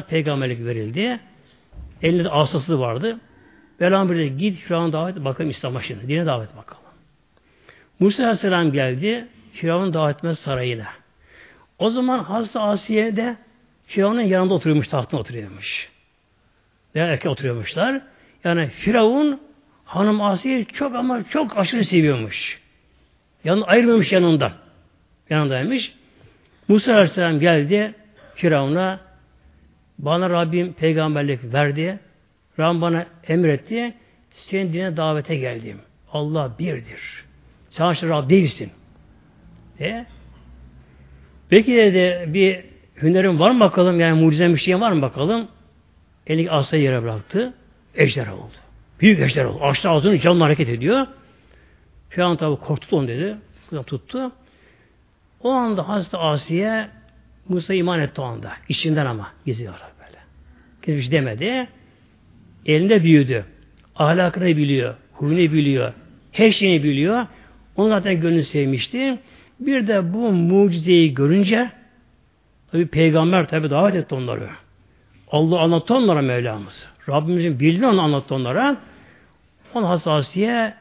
[0.09, 1.19] peygamberlik verildi.
[2.01, 3.19] Elinde de asası vardı.
[3.81, 6.07] Velhamdülillah de git Firavun davet bakalım İslam'a şimdi.
[6.07, 6.83] Dine davet bakalım.
[7.99, 10.88] Musa Aleyhisselam geldi Firavun davet etmez sarayına.
[11.79, 13.38] O zaman Hazreti Asiye de
[13.86, 15.89] Firavun'un yanında oturuyormuş, tahtına oturuyormuş.
[16.95, 18.01] Veya erkek oturuyormuşlar.
[18.43, 19.41] Yani Firavun
[19.86, 22.59] hanım Asiye çok ama çok aşırı seviyormuş.
[23.43, 24.51] Yanını ayırmamış yanından.
[25.29, 25.93] Yanındaymış.
[26.67, 27.93] Musa Aleyhisselam geldi
[28.36, 28.99] Firavun'a
[29.99, 31.99] bana Rabbim peygamberlik verdi.
[32.59, 33.93] Rabbim bana emretti.
[34.31, 35.79] Senin dine davete geldim.
[36.12, 37.25] Allah birdir.
[37.69, 38.71] Sen işte Rab değilsin.
[39.79, 40.05] E?
[41.49, 42.63] Peki dedi bir
[43.01, 43.99] hünerin var mı bakalım?
[43.99, 45.47] Yani mucize bir şey var mı bakalım?
[46.27, 47.53] Elini asayı yere bıraktı.
[47.95, 48.53] Ejderha oldu.
[48.99, 49.63] Büyük ejderha oldu.
[49.63, 51.07] Açtı ağzını canlı hareket ediyor.
[52.17, 53.38] An tabi korktu onu dedi.
[53.88, 54.31] Tuttu.
[55.43, 56.89] O anda Hazreti Asiye
[57.49, 58.51] Musa iman etti o anda.
[58.69, 60.19] İçinden ama gizli böyle.
[60.82, 61.67] Kimse demedi.
[62.65, 63.45] Elinde büyüdü.
[63.95, 64.95] Ahlakını biliyor.
[65.13, 65.93] Huyunu biliyor.
[66.32, 67.25] Her şeyini biliyor.
[67.75, 69.19] Onu zaten gönlü sevmişti.
[69.60, 71.71] Bir de bu mucizeyi görünce
[72.71, 74.49] tabi peygamber tabi davet etti onları.
[75.32, 76.88] Allah anlattı onlara Mevlamız.
[77.10, 78.77] Rabbimizin bildiğini onu anlattı onlara.
[79.73, 80.73] Onun hassasiye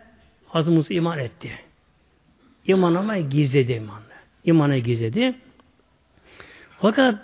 [0.48, 1.51] Hazreti Musa iman etti.
[2.66, 4.12] İman ama gizledi imanı.
[4.44, 5.35] İmanı gizledi.
[6.81, 7.14] Fakat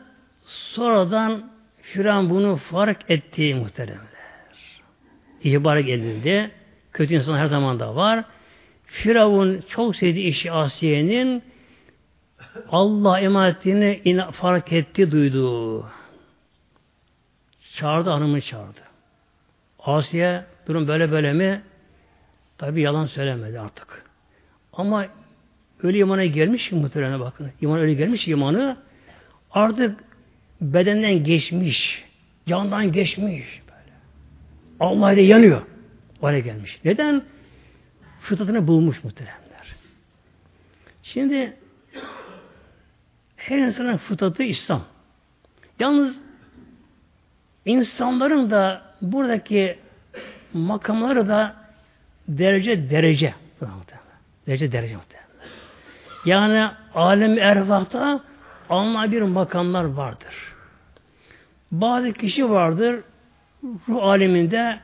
[0.46, 1.50] sonradan
[1.82, 4.18] Firavun bunu fark etti muhteremler.
[5.42, 6.50] İhbar edildi.
[6.92, 8.24] Kötü insan her zaman da var.
[8.84, 11.42] Firavun çok sevdiği işi Asiye'nin
[12.68, 15.86] Allah emanetini fark etti, duydu.
[17.74, 18.80] Çağırdı, hanımını çağırdı.
[19.78, 21.62] Asiye, durum böyle böyle mi?
[22.58, 24.04] Tabi yalan söylemedi artık.
[24.72, 25.06] Ama
[25.82, 27.50] öyle imana gelmiş ki muhtemelen bakın.
[27.60, 28.76] İman öyle gelmiş imanı
[29.50, 30.00] artık
[30.60, 32.04] bedenden geçmiş.
[32.46, 33.62] Candan geçmiş.
[33.68, 33.94] Böyle.
[34.80, 35.62] Allah ile yanıyor.
[36.22, 36.80] Oraya gelmiş.
[36.84, 37.22] Neden?
[38.20, 39.76] fıtratını bulmuş muhteremler.
[41.02, 41.56] Şimdi
[43.36, 44.84] her insanın fıtratı İslam.
[45.78, 46.16] Yalnız
[47.64, 49.78] insanların da buradaki
[50.52, 51.56] makamları da
[52.28, 53.34] derece derece
[54.46, 55.17] derece derece.
[56.24, 58.20] Yani alem ervahta
[58.70, 60.54] alınan bir makamlar vardır.
[61.72, 63.00] Bazı kişi vardır
[63.88, 64.78] ruh aleminde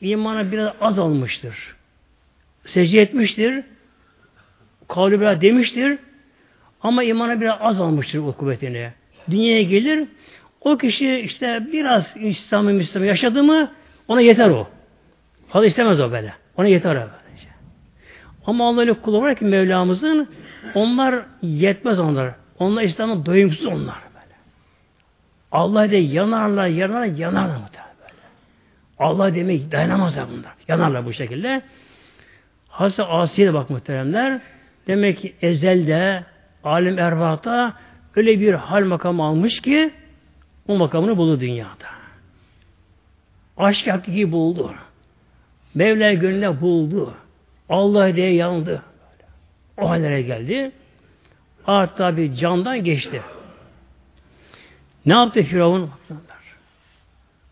[0.00, 1.76] imanı biraz az olmuştur
[2.66, 3.64] secde etmiştir.
[4.88, 5.98] Kavli biraz demiştir.
[6.82, 8.90] Ama imana biraz az almıştır o kuvvetini.
[9.30, 10.08] Dünyaya gelir.
[10.60, 13.72] O kişi işte biraz İslam'ı Müslüman yaşadı mı
[14.08, 14.68] ona yeter o.
[15.48, 16.34] Fazla istemez o böyle.
[16.56, 17.08] Ona yeter o.
[18.46, 20.28] Ama Allah öyle kulu var ki Mevlamızın
[20.74, 22.34] onlar yetmez onlar.
[22.58, 24.34] Onlar İslam'ın doyumsuz onlar böyle.
[25.52, 28.12] Allah de yanarlar, yanarlar, yanarlar muhtemelen böyle.
[28.98, 30.52] Allah demek dayanamazlar bunlar.
[30.68, 31.62] Yanarlar bu şekilde.
[32.68, 34.40] Hazreti Asiye'ye bak muhteremler.
[34.86, 36.24] Demek ki ezelde,
[36.64, 37.74] alim ervahta
[38.16, 39.90] öyle bir hal makamı almış ki
[40.68, 41.86] o makamını buldu dünyada.
[43.56, 44.74] Aşk hakiki buldu.
[45.74, 47.14] Mevla gönlüne buldu.
[47.72, 48.82] Allah diye yandı.
[49.78, 50.72] O hallere geldi.
[51.66, 53.22] Artık tabi candan geçti.
[55.06, 55.90] Ne yaptı Firavun?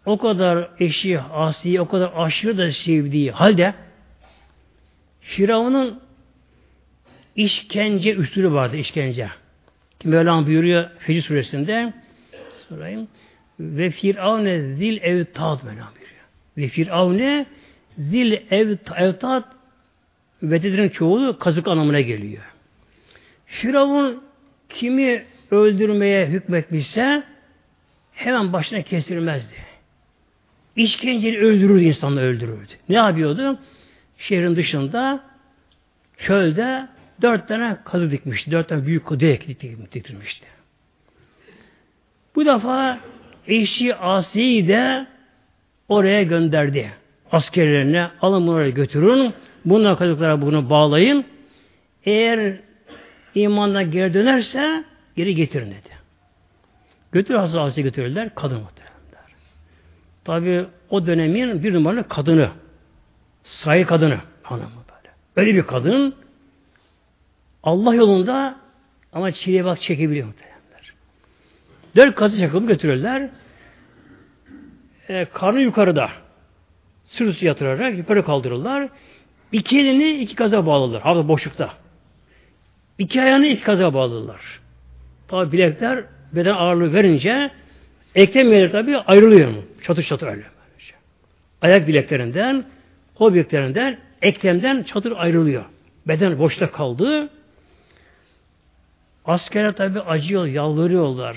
[0.06, 3.74] O kadar eşi, asi, o kadar aşırı da sevdiği halde
[5.20, 6.00] Firavun'un
[7.36, 9.30] işkence üstürü vardı, işkence.
[10.04, 11.92] Mevlam buyuruyor Fecr suresinde
[12.68, 13.08] sorayım.
[13.60, 16.24] Ve firavne zil evtad Mevlam buyuruyor.
[16.56, 17.46] Ve firavne
[17.98, 19.59] zil evtad
[20.42, 22.42] Vetedrin çoğulu kazık anlamına geliyor.
[23.46, 24.22] Firavun
[24.68, 27.22] kimi öldürmeye hükmetmişse
[28.12, 29.54] hemen başına kesilmezdi.
[30.76, 32.72] İşkenceyi öldürürdü, insanları öldürürdü.
[32.88, 33.58] Ne yapıyordu?
[34.20, 35.20] şehrin dışında
[36.18, 36.88] çölde
[37.22, 38.50] dört tane kazı dikmişti.
[38.50, 39.20] Dört tane büyük kazı
[39.92, 40.46] diktirmişti.
[42.34, 42.98] Bu defa
[43.46, 45.06] eşi Asiye'yi de
[45.88, 46.92] oraya gönderdi.
[47.32, 49.34] Askerlerine alın bunları götürün.
[49.64, 51.24] Bunlar kazıklara bunu bağlayın.
[52.04, 52.60] Eğer
[53.34, 54.84] imandan geri dönerse
[55.16, 56.00] geri getirin dedi.
[57.12, 58.30] Götür Hazreti Asiye götürürler.
[58.34, 59.34] Kadın muhtemelenler.
[60.24, 62.50] Tabi o dönemin bir numaralı kadını.
[63.44, 65.14] Sahi kadını hanımı böyle.
[65.36, 66.14] Öyle bir kadın
[67.62, 68.56] Allah yolunda
[69.12, 70.92] ama çileye bak çekebiliyor muhtemelenler.
[71.96, 73.30] Dört katı çakılıp götürürler.
[75.08, 76.10] E, karnı yukarıda.
[77.04, 78.88] Sırtı yatırarak yukarı kaldırırlar.
[79.52, 81.02] İki elini iki kaza bağlılar.
[81.02, 81.70] Havada boşlukta.
[82.98, 84.60] İki ayağını iki kaza bağlılar.
[85.28, 87.50] Tabi bilekler beden ağırlığı verince
[88.14, 89.62] eklem yerleri tabi ayrılıyor mu?
[89.82, 90.50] Çatır çatır ayrılıyor.
[91.62, 92.64] Ayak bileklerinden,
[93.14, 95.64] kol bileklerinden, eklemden çatır ayrılıyor.
[96.08, 97.28] Beden boşta kaldı.
[99.24, 101.36] Askere tabi acıyor, yalvarıyorlar.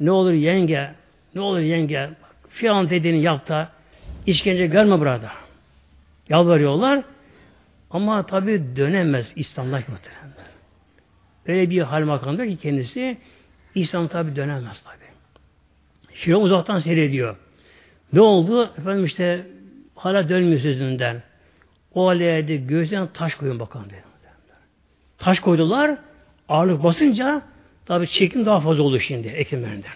[0.00, 0.90] Ne olur yenge,
[1.34, 2.10] ne olur yenge,
[2.48, 3.68] filan dediğini yap da
[4.26, 5.32] işkence görme burada.
[6.28, 7.04] Yalvarıyorlar.
[7.94, 10.34] Ama tabi dönemez İslam'da muhtemelen.
[11.46, 13.18] Öyle bir hal makamda ki kendisi
[13.74, 15.04] İslam tabi dönemez tabi.
[16.14, 17.36] Şimdi uzaktan seyrediyor.
[18.12, 18.72] Ne oldu?
[18.78, 19.46] Efendim işte
[19.94, 21.22] hala dönmüyor sözünden.
[21.94, 24.02] O aleyhde gözden taş koyun bakalım diyor.
[25.18, 25.98] Taş koydular.
[26.48, 27.42] Ağırlık basınca
[27.86, 29.92] tabi çekim daha fazla oldu şimdi eklemlerinden.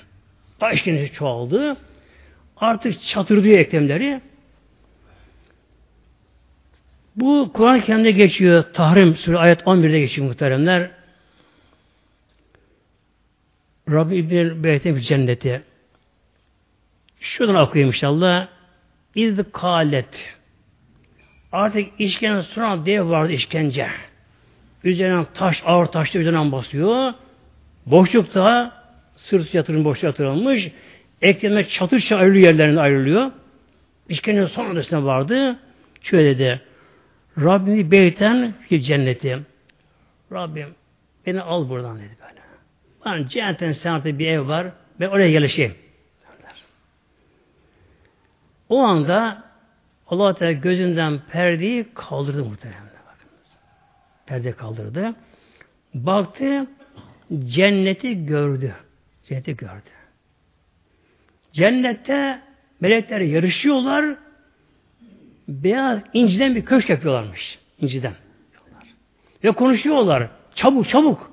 [0.61, 1.77] Daha işkence çoğaldı.
[2.57, 4.21] Artık çatırdıyor eklemleri.
[7.19, 8.65] Bu Kur'an-ı Kerim'de geçiyor.
[8.73, 10.91] Tahrim Sure ayet 11'de geçiyor muhteremler.
[13.91, 15.63] Rabbi İbn-i Beytem cenneti.
[17.21, 18.49] Şuradan okuyayım inşallah.
[19.15, 20.35] İz kalet.
[21.53, 23.89] Artık işkence sonra dev vardı işkence.
[24.85, 27.15] Üzerine taş, ağır taşla üzerine basıyor.
[27.87, 28.73] Boşlukta
[29.17, 30.69] sırt yatırım boşluğa yatırılmış.
[31.23, 33.31] Eklemler çatır çatır ayrılıyor yerlerinde ayrılıyor.
[34.09, 35.59] İşkence son adresine vardı.
[36.03, 36.61] Şöyle dedi.
[37.45, 39.39] Rabbimi beyten ki cenneti.
[40.33, 40.75] Rabbim
[41.27, 42.41] beni al buradan dedi böyle.
[43.05, 44.67] Bana cennetten senatı bir ev var.
[45.01, 45.75] Ben oraya gelişeyim.
[48.69, 49.45] O anda
[50.07, 52.83] Allah Teala gözünden perdeyi kaldırdı muhtemelen.
[52.83, 53.49] Bakınız.
[54.27, 55.15] Perde kaldırdı.
[55.95, 56.67] Baktı
[57.45, 58.75] cenneti gördü.
[59.25, 59.91] Cenneti gördü.
[61.53, 62.41] Cennette
[62.81, 64.17] melekler yarışıyorlar.
[65.49, 67.59] Beyaz inciden bir köşk yapıyorlarmış.
[67.81, 68.13] İnciden.
[69.45, 70.29] Ve konuşuyorlar.
[70.55, 71.31] Çabuk çabuk.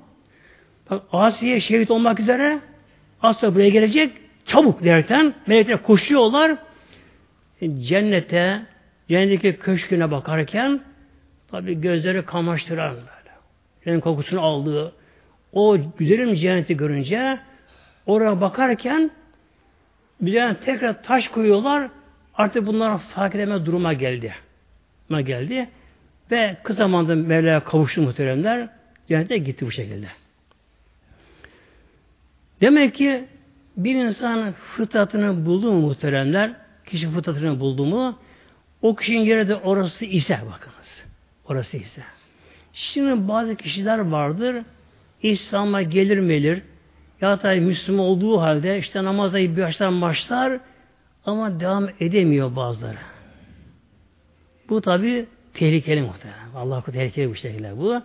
[0.90, 2.60] Bak Asiye şehit olmak üzere
[3.22, 4.12] Asya buraya gelecek.
[4.46, 6.56] Çabuk derken melekler koşuyorlar
[7.60, 8.62] cennete,
[9.08, 10.80] cennetteki köşküne bakarken
[11.50, 13.36] tabi gözleri kamaştıran böyle.
[13.84, 14.92] Cennet kokusunu aldığı
[15.52, 17.38] o güzelim cenneti görünce
[18.06, 19.10] oraya bakarken
[20.20, 21.88] bir tekrar taş koyuyorlar.
[22.36, 24.34] Artık bunlar fark edeme duruma geldi.
[25.08, 25.68] Duruma geldi.
[26.30, 28.68] Ve kısa zamanda Mevla'ya kavuştu muhteremler.
[29.08, 30.06] Cennete gitti bu şekilde.
[32.60, 33.24] Demek ki
[33.76, 36.66] bir insan fıtratını buldu mu muhteremler?
[36.86, 38.18] kişi fıtratını buldu mu
[38.82, 41.04] o kişinin yeri de orası ise bakınız.
[41.48, 42.02] Orası ise.
[42.72, 44.56] Şimdi bazı kişiler vardır
[45.22, 46.62] İslam'a gelir melir
[47.20, 50.60] ya da Müslüman olduğu halde işte namaza bir baştan başlar
[51.26, 52.98] ama devam edemiyor bazıları.
[54.68, 56.50] Bu tabi tehlikeli muhtemelen.
[56.56, 58.02] Allah tehlikeli bir şekilde bu.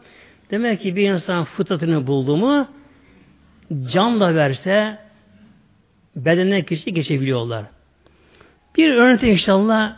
[0.51, 2.67] Demek ki bir insan fıtratını buldu mu
[3.91, 4.97] can da verse
[6.15, 7.65] bedenen kişi geçebiliyorlar.
[8.77, 9.95] Bir örnek inşallah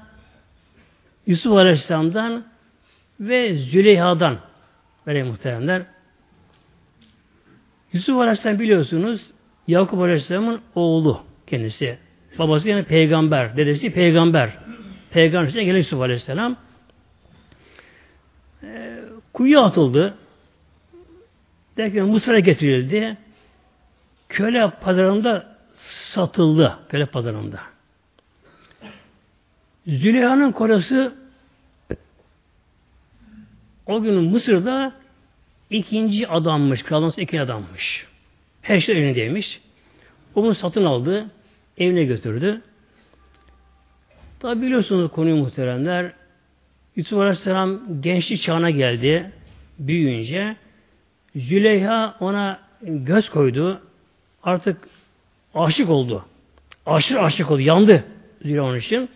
[1.28, 2.46] Yusuf Aleyhisselam'dan
[3.20, 4.38] ve Züleyha'dan
[5.08, 5.86] böyle muhteremler.
[7.94, 9.32] Yusuf Aleyhisselam biliyorsunuz
[9.68, 11.98] Yakup Aleyhisselam'ın oğlu kendisi.
[12.39, 14.58] Babası yani peygamber, dedesi peygamber.
[15.12, 16.58] Peygamber için gelen Yusuf Aleyhisselam
[18.63, 19.00] e,
[19.34, 20.17] kuyuya atıldı.
[21.78, 23.17] Derken Mısır'a getirildi.
[24.30, 25.58] Köle pazarında
[26.13, 26.78] satıldı.
[26.89, 27.60] Köle pazarında.
[29.88, 31.13] Züleyha'nın kocası
[33.86, 34.93] o gün Mısır'da
[35.69, 36.84] ikinci adammış.
[36.84, 38.08] Kralın ikinci adammış.
[38.62, 39.62] Her şey elindeymiş.
[40.36, 41.26] O bunu satın aldı.
[41.78, 42.62] Evine götürdü.
[44.40, 46.13] Tabi biliyorsunuz konuyu muhteremler.
[46.96, 49.32] Yusuf Aleyhisselam gençlik çağına geldi.
[49.80, 50.56] Büyüyünce
[51.36, 53.82] Züleyha ona göz koydu.
[54.44, 54.78] Artık
[55.56, 56.26] aşık oldu.
[56.86, 57.62] Aşırı aşık oldu.
[57.62, 58.04] Yandı
[58.42, 59.10] Züleyha onun için.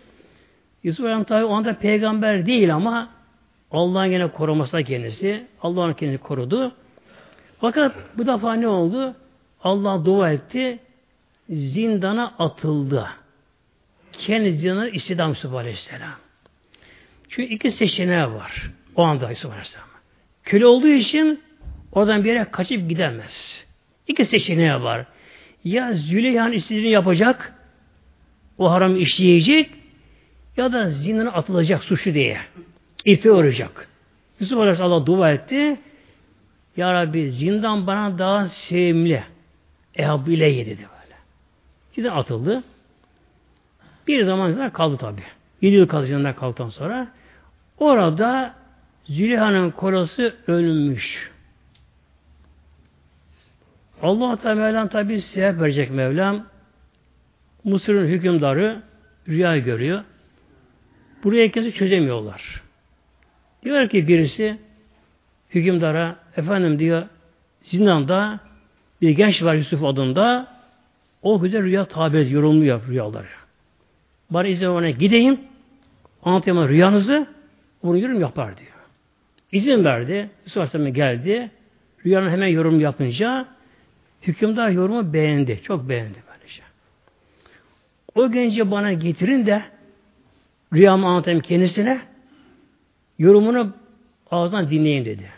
[0.82, 3.08] Yusuf Aleyhisselam tabi o anda peygamber değil ama
[3.70, 5.46] Allah'ın yine korumasına kendisi.
[5.62, 6.72] Allah onu kendini korudu.
[7.60, 9.14] Fakat bu defa ne oldu?
[9.62, 10.78] Allah dua etti.
[11.48, 13.08] Zindana atıldı.
[14.12, 16.16] Kendi zindanı istidam Yusuf Aleyhisselam.
[17.28, 18.70] Çünkü iki seçeneği var.
[18.96, 19.88] O anda Yusuf Aleyhisselam.
[20.42, 21.40] Köle olduğu için
[21.92, 23.66] oradan bir yere kaçıp gidemez.
[24.06, 25.06] İki seçeneği var.
[25.64, 27.54] Ya Züleyha'nın istediğini yapacak,
[28.58, 29.70] o haramı işleyecek
[30.56, 32.38] ya da zindana atılacak suçlu diye.
[33.04, 33.88] İftira uğrayacak.
[34.40, 35.76] Yusuf Aleyhisselam Allah dua etti.
[36.76, 39.24] Ya Rabbi zindan bana daha sevimli.
[39.94, 40.86] Ehabbu ileyye dedi
[41.98, 42.62] Zindan atıldı.
[44.06, 45.22] Bir zaman kadar kaldı tabi.
[45.60, 47.08] Yedi yıl kaldı zindan kaldıktan sonra.
[47.78, 48.54] Orada
[49.04, 51.30] Züleyha'nın kolası ölmüş.
[54.02, 56.46] Allah Teala Mevlam tabi sebep verecek Mevlam.
[57.64, 58.82] Mısır'ın hükümdarı
[59.28, 60.04] rüya görüyor.
[61.24, 62.62] Buraya kimse çözemiyorlar.
[63.62, 64.58] Diyor ki birisi
[65.50, 67.06] hükümdara efendim diyor
[67.62, 68.40] zindanda
[69.02, 70.57] bir genç var Yusuf adında
[71.22, 73.26] o güzel rüya tabir ediyor, yorumluyor rüyaları.
[74.30, 75.40] Bari izin ona gideyim
[76.22, 77.26] anlatayım rüyanızı
[77.82, 78.68] bunu yorum yapar diyor.
[79.52, 80.30] İzin verdi.
[80.44, 81.50] Yusuf geldi.
[82.06, 83.46] Rüyanın hemen yorum yapınca
[84.22, 85.60] hükümdar yorumu beğendi.
[85.62, 86.62] Çok beğendi böylece.
[88.14, 89.62] O genci bana getirin de
[90.72, 92.00] rüyamı anlatayım kendisine
[93.18, 93.72] yorumunu
[94.30, 95.30] ağzından dinleyin dedi.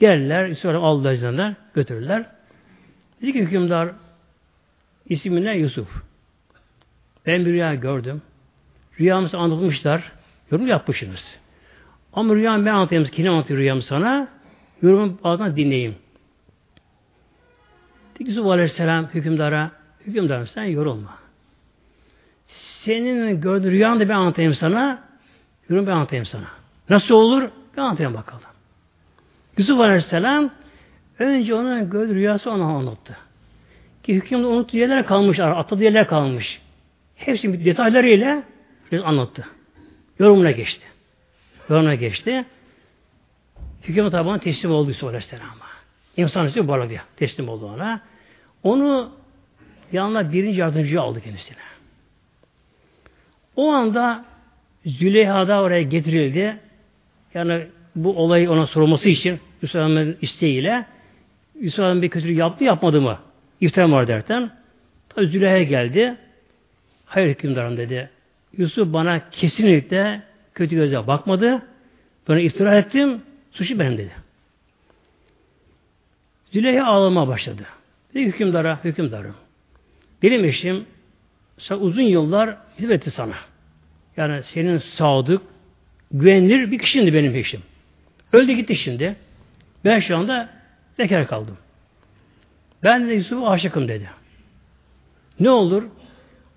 [0.00, 2.26] Geldiler, sonra aldılar izninden, götürdüler.
[3.22, 3.88] Dedi ki hükümdar
[5.08, 5.88] ismine Yusuf.
[7.26, 8.22] Ben bir rüya gördüm.
[9.00, 10.12] Rüyamızı anlatmışlar.
[10.50, 11.38] Yorum yapmışsınız.
[12.12, 13.04] Ama rüyamı ben anlatayım.
[13.04, 14.28] Kim anlatıyor rüyamı sana?
[14.82, 15.94] Yorumu ağzından dinleyeyim.
[18.20, 19.70] Yusuf Aleyhisselam hükümdara
[20.06, 21.18] hükümdar sen yorulma.
[22.84, 25.02] Senin gördüğün rüyanı da ben anlatayım sana.
[25.68, 26.46] Yorum ben anlatayım sana.
[26.90, 27.48] Nasıl olur?
[27.76, 28.42] Ben anlatayım bakalım.
[29.58, 30.50] Yusuf Aleyhisselam
[31.18, 33.16] önce onun gördüğü rüyası ona anlattı.
[34.06, 36.60] Ki hükümde unuttuğu yerler kalmış, atladığı yerler kalmış.
[37.16, 38.42] Hepsini detaylarıyla
[39.04, 39.46] anlattı.
[40.18, 40.86] Yorumuna geçti.
[41.68, 42.44] Yorumuna geçti.
[43.82, 45.66] Hükümet tabi teslim oldu Yusuf Aleyhisselam'a.
[46.16, 48.00] İnsan üstü varlık diye teslim oldu ona.
[48.62, 49.12] Onu
[49.92, 51.58] yanına birinci yardımcı aldı kendisine.
[53.56, 54.24] O anda
[54.86, 56.56] Züleyha da oraya getirildi.
[57.34, 60.86] Yani bu olayı ona sorulması için Yusuf Aleyhisselam'ın isteğiyle
[61.54, 63.18] Yusuf Aleyhisselam bir kötülük yaptı yapmadı mı?
[63.60, 64.50] İftira var derken
[65.16, 66.16] Züleyha geldi.
[67.06, 68.10] Hayır hükümdarım dedi.
[68.56, 70.22] Yusuf bana kesinlikle
[70.54, 71.62] kötü gözle bakmadı.
[72.28, 73.22] Bana iftira ettim.
[73.52, 74.12] Suçu benim dedi.
[76.52, 77.62] Züleyha ağlamaya başladı.
[78.14, 79.34] Dedi hükümdara, hükümdarım.
[80.22, 80.86] Benim eşim
[81.58, 83.36] sen uzun yıllar hizmet etti sana.
[84.16, 85.42] Yani senin sadık,
[86.12, 87.62] güvenilir bir kişindi benim eşim.
[88.32, 89.16] Öldü gitti şimdi.
[89.84, 90.48] Ben şu anda
[90.98, 91.58] bekar kaldım.
[92.82, 94.10] Ben de Yusuf'a aşıkım dedi.
[95.40, 95.82] Ne olur?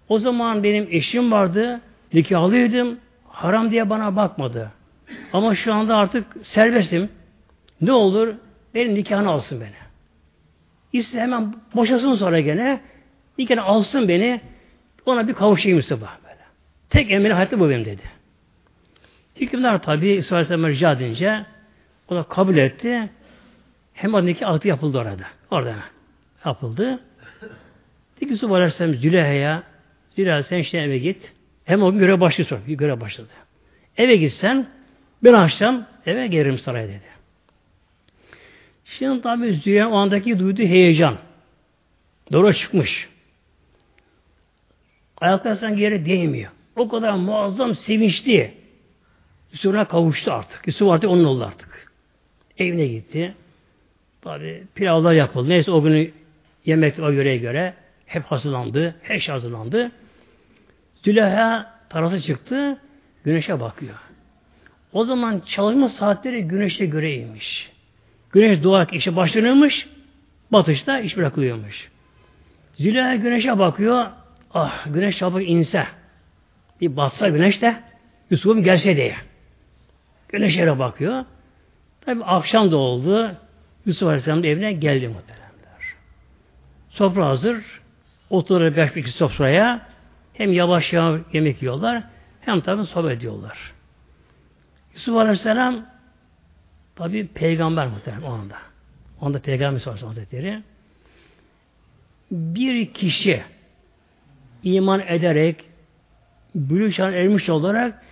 [0.09, 1.81] O zaman benim eşim vardı,
[2.13, 4.71] nikahlıydım, haram diye bana bakmadı.
[5.33, 7.09] Ama şu anda artık serbestim.
[7.81, 8.35] Ne olur?
[8.75, 9.79] Benim nikahını alsın beni.
[10.93, 12.81] İşte hemen boşasın sonra gene
[13.37, 14.41] nikahını alsın beni
[15.05, 16.39] ona bir kavuşayım Mustafa böyle.
[16.89, 18.01] Tek emri hayatta bu benim dedi.
[19.35, 21.45] Hükümdar tabi İsrail Aleyhisselam'a rica edince
[22.09, 23.09] o da kabul etti.
[23.93, 25.25] Hem nikah altı yapıldı orada.
[25.51, 25.75] Orada
[26.45, 26.99] yapıldı.
[28.21, 29.63] Dedi Yusuf Aleyhisselam Züleyha'ya
[30.15, 31.31] Züleyha sen şimdi eve git.
[31.65, 32.61] Hem o görev başladı sonra.
[32.67, 33.27] Bir görev başladı.
[33.97, 34.67] Eve gitsen
[35.23, 37.09] ben akşam eve gelirim saraya dedi.
[38.85, 41.17] Şimdi tabi Züleyha o andaki duyduğu heyecan.
[42.31, 43.09] Doğru çıkmış.
[45.17, 46.51] Ayakları sanki yere değmiyor.
[46.75, 48.53] O kadar muazzam sevinçli.
[49.51, 50.67] Yusuf'a kavuştu artık.
[50.67, 51.91] Yusuf artık onun oldu artık.
[52.57, 53.35] Evine gitti.
[54.21, 55.49] Tabi pilavlar yapıldı.
[55.49, 56.11] Neyse o günü
[56.69, 57.73] yemek o yöreye göre
[58.05, 58.95] hep hazırlandı.
[59.01, 59.91] Her şey hazırlandı.
[61.03, 62.77] Züleyha tarası çıktı.
[63.23, 63.95] Güneşe bakıyor.
[64.93, 67.71] O zaman çalışma saatleri güneşe göreymiş.
[68.31, 69.87] Güneş doğarken işe başlanıyormuş.
[70.51, 71.89] Batışta iş bırakılıyormuş.
[72.77, 74.05] Züleyha güneşe bakıyor.
[74.53, 75.85] Ah güneş çabuk inse.
[76.81, 77.75] Bir batsa güneş de
[78.29, 79.15] Yusuf'um gelse diye.
[80.29, 81.25] Güneş yere bakıyor.
[82.01, 83.31] Tabi akşam da oldu.
[83.85, 85.38] Yusuf Aleyhisselam evine geldi muhteremler.
[86.99, 87.63] Sofra hazır.
[88.29, 89.81] Oturur beş iki sofraya.
[90.33, 92.03] Hem yavaş yavaş yemek yiyorlar.
[92.41, 93.73] Hem tabi sohbet ediyorlar.
[94.93, 95.85] Yusuf Aleyhisselam
[96.95, 98.55] tabi peygamber muhterem o anda.
[99.21, 100.61] O anda peygamber Hazretleri
[102.31, 103.43] bir kişi
[104.63, 105.65] iman ederek
[106.55, 108.03] bülük ermiş olarak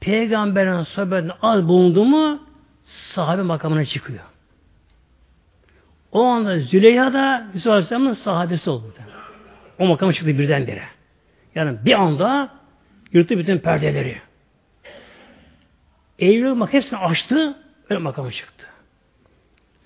[0.00, 2.42] peygamberin sohbetine az bulundu mu
[2.84, 4.24] sahabe makamına çıkıyor.
[6.16, 8.94] O anda Züleyha da Yusuf Aleyhisselam'ın sahabesi oldu.
[9.78, 10.82] O makama çıktı birdenbire.
[11.54, 12.50] Yani bir anda
[13.12, 14.16] yırttı bütün perdeleri.
[16.18, 17.56] Eylül bak hepsini açtı,
[17.90, 18.66] öyle makama çıktı.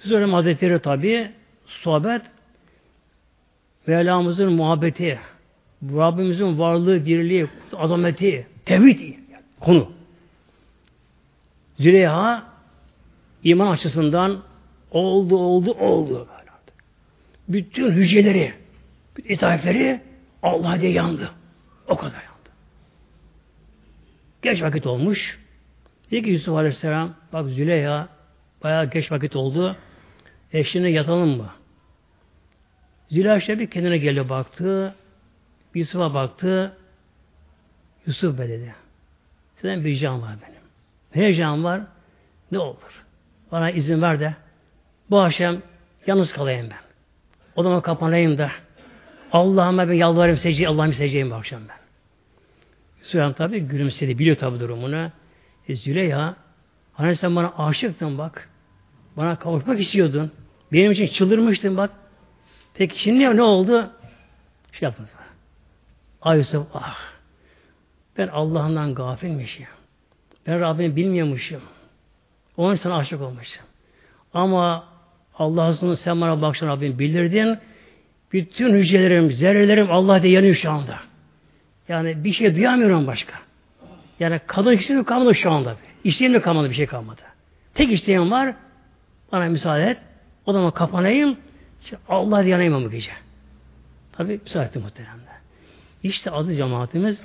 [0.04, 1.30] Yusuf Hazretleri tabi
[1.66, 2.22] sohbet
[3.86, 5.18] Mevlamızın muhabbeti,
[5.82, 9.14] Rabbimizin varlığı, birliği, azameti, tevhid
[9.60, 9.92] konu.
[11.78, 12.42] Züleyha
[13.44, 14.49] iman açısından
[14.91, 16.28] Oldu, oldu, oldu.
[17.49, 18.55] Bütün hücreleri,
[19.16, 20.01] bütün
[20.43, 21.30] Allah diye yandı.
[21.88, 22.51] O kadar yandı.
[24.43, 25.38] Geç vakit olmuş.
[26.11, 28.09] Dedi ki Yusuf Aleyhisselam, bak Züleyha,
[28.62, 29.76] bayağı geç vakit oldu.
[30.53, 31.51] Eşine yatalım mı?
[33.11, 34.95] Züleyha işte bir kendine geldi baktı.
[35.74, 36.76] Yusuf'a baktı.
[38.07, 38.74] Yusuf be dedi.
[39.62, 40.61] Senin bir can var benim.
[41.14, 41.80] Ne can var?
[42.53, 43.05] Ne olur?
[43.53, 44.34] Bana izin ver de
[45.11, 45.58] bu akşam
[46.06, 46.78] yalnız kalayım ben.
[47.56, 48.50] Odama kapanayım da
[49.32, 51.80] Allah'ıma ben yalvarayım secdeye, Allah'ım secdeyim bu akşam ben.
[53.00, 54.18] Yusuf tabi gülümsedi.
[54.18, 55.11] Biliyor tabi durumunu.
[55.68, 56.36] E, Züleyha
[56.92, 58.48] hani sen bana aşıktın bak.
[59.16, 60.32] Bana kavuşmak istiyordun.
[60.72, 61.90] Benim için çıldırmıştın bak.
[62.74, 63.90] Peki şimdi ne oldu?
[64.72, 65.06] Şey yaptım.
[66.22, 66.98] Ay Yusuf ah.
[68.18, 69.66] Ben Allah'ından gafilmişim.
[70.46, 71.62] Ben Rabbimi bilmiyormuşum.
[72.56, 73.64] Onun sana aşık olmuşum.
[74.34, 74.89] Ama
[75.38, 77.58] Allah'ın sen bana bakışın Rabbim bildirdin.
[78.32, 80.98] Bütün hücrelerim, zerrelerim Allah diye yanıyor şu anda.
[81.88, 83.34] Yani bir şey duyamıyorum başka.
[84.20, 85.76] Yani kadın isteğim kalmadı şu anda.
[86.04, 87.20] İsteğim kalmadı, bir şey kalmadı.
[87.74, 88.54] Tek isteğim var,
[89.32, 89.98] bana müsaade et.
[90.46, 91.36] Odama kapanayım,
[92.08, 93.12] Allah diye yanayım bu gece.
[94.12, 95.40] Tabi müsaade etti muhteremler.
[96.02, 97.20] İşte adı cemaatimiz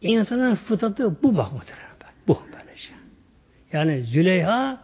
[0.00, 1.84] insanın fıtratı bu bak muhteremler.
[2.28, 2.92] Bu böylece.
[3.72, 4.83] Yani Züleyha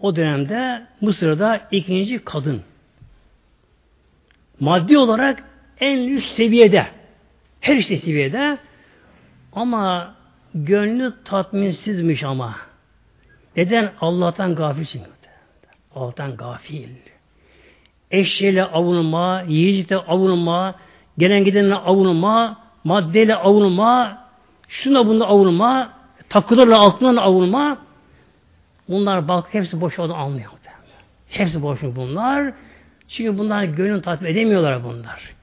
[0.00, 2.62] o dönemde Mısır'da ikinci kadın.
[4.60, 5.44] Maddi olarak
[5.80, 6.86] en üst seviyede.
[7.60, 8.58] Her işte seviyede
[9.52, 10.14] ama
[10.54, 12.56] gönlü tatminsizmiş ama.
[13.56, 13.92] Neden?
[14.00, 15.00] Allah'tan gafil.
[15.94, 16.88] Allah'tan gafil.
[18.10, 20.74] Eşeğiyle avunma, yiyecekle avunma,
[21.18, 24.18] gelen gidenle avunma, maddeyle avunma,
[24.68, 25.92] şuna bunda avunma,
[26.28, 27.78] takılarla altından avunma,
[28.90, 30.50] bunlar bak hepsi boş onu almıyor.
[31.30, 32.52] Hepsi boş bunlar.
[33.08, 35.34] Çünkü bunlar gönlünü tatmin edemiyorlar bunlar.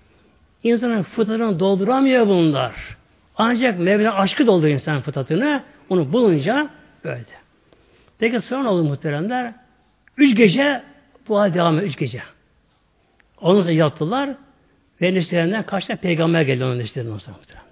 [0.63, 2.97] İnsanın fıtratını dolduramıyor bunlar.
[3.37, 5.63] Ancak Mevla aşkı dolduruyor insanın fıtratını.
[5.89, 6.69] Onu bulunca
[7.03, 7.23] böyle.
[8.19, 9.53] Peki sonra ne oldu muhteremler?
[10.17, 10.83] Üç gece
[11.27, 11.89] bu hal devam ediyor.
[11.89, 12.21] Üç gece.
[13.41, 14.29] Ondan sonra yattılar
[15.01, 17.66] ve neşlerinden kaç tane peygamber geldi onun neşlerinden sonra muhteremler.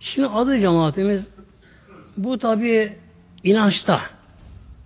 [0.00, 1.26] Şimdi adı cemaatimiz
[2.16, 2.92] bu tabi
[3.44, 4.02] inançta,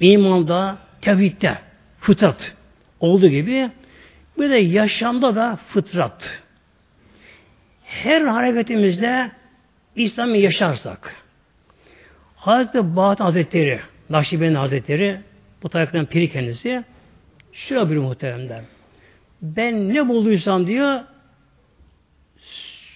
[0.00, 1.58] imanda, tevhidde,
[2.00, 2.56] fıtrat
[3.00, 3.70] olduğu gibi
[4.38, 6.42] bir de yaşamda da fıtrat.
[7.84, 9.30] Her hareketimizde
[9.96, 11.16] İslam'ı yaşarsak
[12.36, 15.20] Hazreti Bahattin Hazretleri Nakşibendi Hazretleri
[15.62, 16.84] bu taraftan piri kendisi
[17.52, 18.62] şöyle bir muhteremler.
[19.42, 21.00] Ben ne bulduysam diyor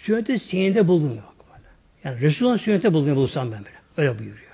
[0.02, 1.20] sünnet-i seninde buldum.
[2.06, 3.76] Yani Resulullah'ın sünnete bulunmayı bulsam ben böyle.
[3.96, 4.46] Öyle buyuruyor.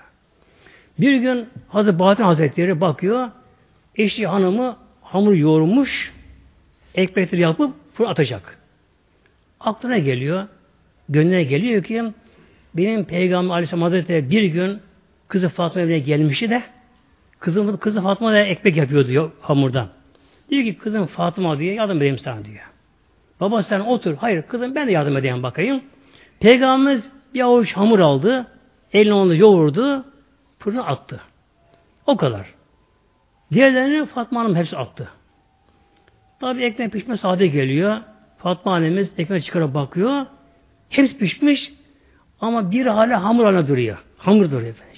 [0.98, 3.30] Bir gün Hazreti Bahattin Hazretleri bakıyor,
[3.96, 6.12] eşi hanımı hamur yoğurmuş,
[6.94, 8.58] ekmekleri yapıp fırın atacak.
[9.60, 10.46] Aklına geliyor,
[11.08, 12.04] gönlüne geliyor ki
[12.74, 14.80] benim Peygamber Aleyhisselam Hazretleri bir gün
[15.28, 16.62] kızı Fatma evine gelmişti de
[17.38, 19.88] kızım, kızı Fatma da ekmek yapıyor diyor hamurdan.
[20.50, 22.64] Diyor ki kızım Fatma diyor yardım edeyim sana diyor.
[23.40, 24.16] Baba sen otur.
[24.16, 25.82] Hayır kızım ben de yardım edeyim bakayım.
[26.40, 27.02] Peygamberimiz
[27.34, 28.46] bir avuç hamur aldı.
[28.92, 30.04] Eline onu yoğurdu.
[30.58, 31.20] Fırına attı.
[32.06, 32.54] O kadar.
[33.52, 35.08] Diğerlerini Fatma Hanım hepsi attı.
[36.40, 38.00] Tabi ekmek pişme sade geliyor.
[38.38, 40.26] Fatma annemiz ekmek çıkarıp bakıyor.
[40.88, 41.72] Hepsi pişmiş
[42.40, 44.04] ama bir hala hamur haline duruyor.
[44.18, 44.96] Hamur duruyor efendim.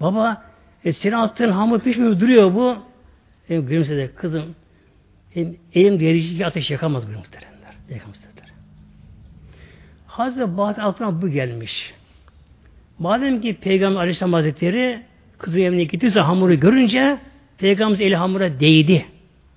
[0.00, 0.42] Baba
[0.84, 2.76] e, senin attığın hamur pişmiyor duruyor bu.
[3.48, 4.54] E, gülümsedi kızım
[5.34, 7.74] elim, elim derici ateş yakamaz bu muhteremler.
[7.88, 8.29] Yakamaz.
[10.20, 11.94] Hazreti Bahattin aklına bu gelmiş.
[12.98, 15.02] Madem ki Peygamber Aleyhisselam Hazretleri
[15.38, 17.18] kızın evine gittiyse hamuru görünce
[17.58, 19.06] Peygamberimiz eli hamura değdi.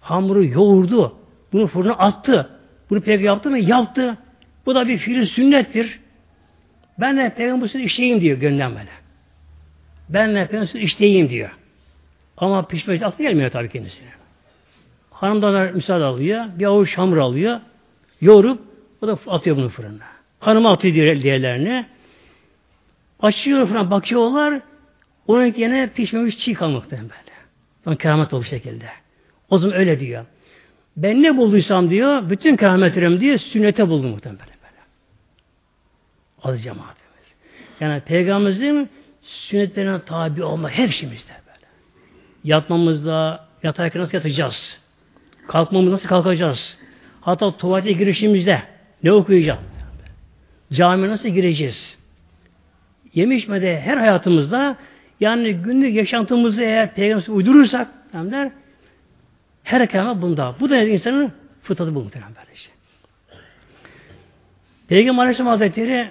[0.01, 1.15] Hamuru yoğurdu.
[1.53, 2.49] Bunu fırına attı.
[2.89, 3.59] Bunu peygamber yaptı mı?
[3.59, 4.17] Yaptı.
[4.65, 5.99] Bu da bir fiil sünnettir.
[6.99, 8.89] Ben de peygamber sözü işleyeyim diyor gönlünden böyle.
[10.09, 11.49] Ben de peygamber sözü işleyeyim diyor.
[12.37, 14.09] Ama pişmek aklı gelmiyor tabii kendisine.
[15.11, 16.45] Hanımdan müsaade alıyor.
[16.59, 17.59] Bir avuç hamur alıyor.
[18.21, 18.61] Yoğurup
[19.01, 20.13] o da atıyor bunu fırına.
[20.43, 21.85] Hanıma atıyor diğerlerini.
[23.19, 24.61] Açıyor falan bakıyorlar.
[25.27, 27.13] Onun yine pişmemiş çiğ kalmakta böyle.
[27.85, 28.85] Onun keramet olmuş şekilde.
[29.49, 30.25] O zaman öyle diyor.
[30.97, 34.81] Ben ne bulduysam diyor, bütün kerametlerim diyor, sünnete buldum muhtemelen böyle.
[36.43, 37.33] Az cemaatimiz.
[37.79, 38.89] Yani Peygamberimizin
[39.21, 41.67] sünnetlerine tabi olma her şeyimizde böyle.
[42.43, 44.81] Yatmamızda, yatarken nasıl yatacağız?
[45.47, 46.77] Kalkmamız nasıl kalkacağız?
[47.21, 48.63] Hatta tuvalete girişimizde
[49.03, 49.73] ne okuyacağız?
[50.73, 51.97] Camiye nasıl gireceğiz?
[53.13, 54.77] Yeme içmede her hayatımızda
[55.19, 58.51] yani günlük yaşantımızı eğer peygamber uydurursak der,
[59.63, 60.55] her kelime bunda.
[60.59, 61.31] Bu da insanın
[61.63, 62.69] fıtratı bu muhtemelen böylece.
[64.87, 66.09] Peygamber Aleyhisselam Hazretleri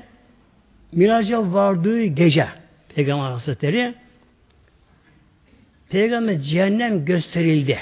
[0.92, 2.48] miraca vardığı gece
[2.94, 3.94] Peygamber Hazretleri
[5.90, 7.78] Peygamber cehennem gösterildi.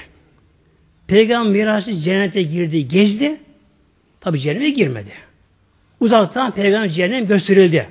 [1.07, 3.41] Peygamber miracı cennete girdi, gezdi.
[4.21, 5.13] Tabi cehenneme girmedi.
[6.01, 7.89] Uzaktan peygamber cehennem gösterildi.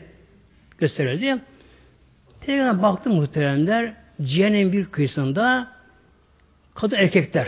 [0.78, 1.38] Gösterildi.
[2.42, 5.68] Peygamber baktı muhteremler cehennem bir kıyısında
[6.76, 7.48] kadın erkekler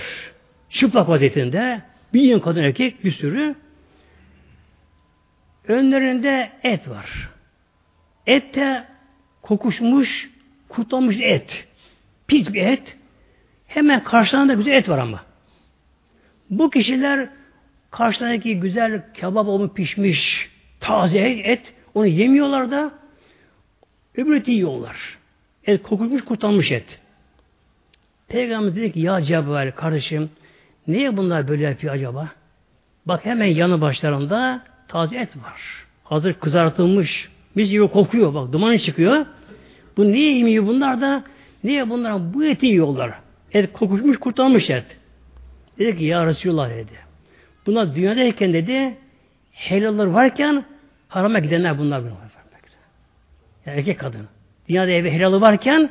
[0.70, 1.82] çıplak vaziyetinde
[2.14, 3.56] bir yığın kadın erkek bir sürü
[5.68, 7.30] önlerinde et var.
[8.28, 8.84] Et de
[9.42, 10.30] kokuşmuş,
[10.70, 11.68] kurtlanmış et.
[12.28, 12.98] Pis bir et.
[13.68, 15.24] Hemen karşılarında güzel et var ama.
[16.50, 17.30] Bu kişiler
[17.92, 20.51] karşılarındaki güzel kebap olmuş pişmiş
[20.82, 22.92] taze et onu yemiyorlar da
[24.16, 25.18] öbür eti yiyorlar.
[25.68, 27.02] Et kokuşmuş kurtlanmış et.
[28.28, 30.30] Peygamber dedi ki ya Cebrail kardeşim
[30.88, 32.30] niye bunlar böyle yapıyor acaba?
[33.06, 35.62] Bak hemen yanı başlarında taze et var.
[36.04, 37.30] Hazır kızartılmış.
[37.56, 38.34] Mis gibi kokuyor.
[38.34, 39.26] Bak dumanı çıkıyor.
[39.98, 41.24] Bu niye yemiyor bunlar da?
[41.64, 43.12] Niye bunlar bu eti yiyorlar?
[43.54, 44.86] Et kokuşmuş kurtulmuş et.
[45.80, 46.92] Dedi ki ya Resulullah dedi.
[47.66, 48.98] Bunlar dünyadayken dedi
[49.52, 50.66] helallar varken
[51.08, 52.02] harama gidenler bunlar.
[52.02, 52.32] bunlar.
[53.66, 54.28] Yani erkek kadın.
[54.70, 55.90] Dünyada evi helalı varken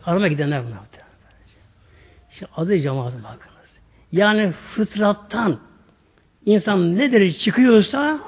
[0.00, 0.78] harama gidenler bunlar.
[2.32, 3.54] İşte adı cemaatın bakınız.
[4.12, 5.60] Yani fıtrattan
[6.46, 8.20] insan ne derece çıkıyorsa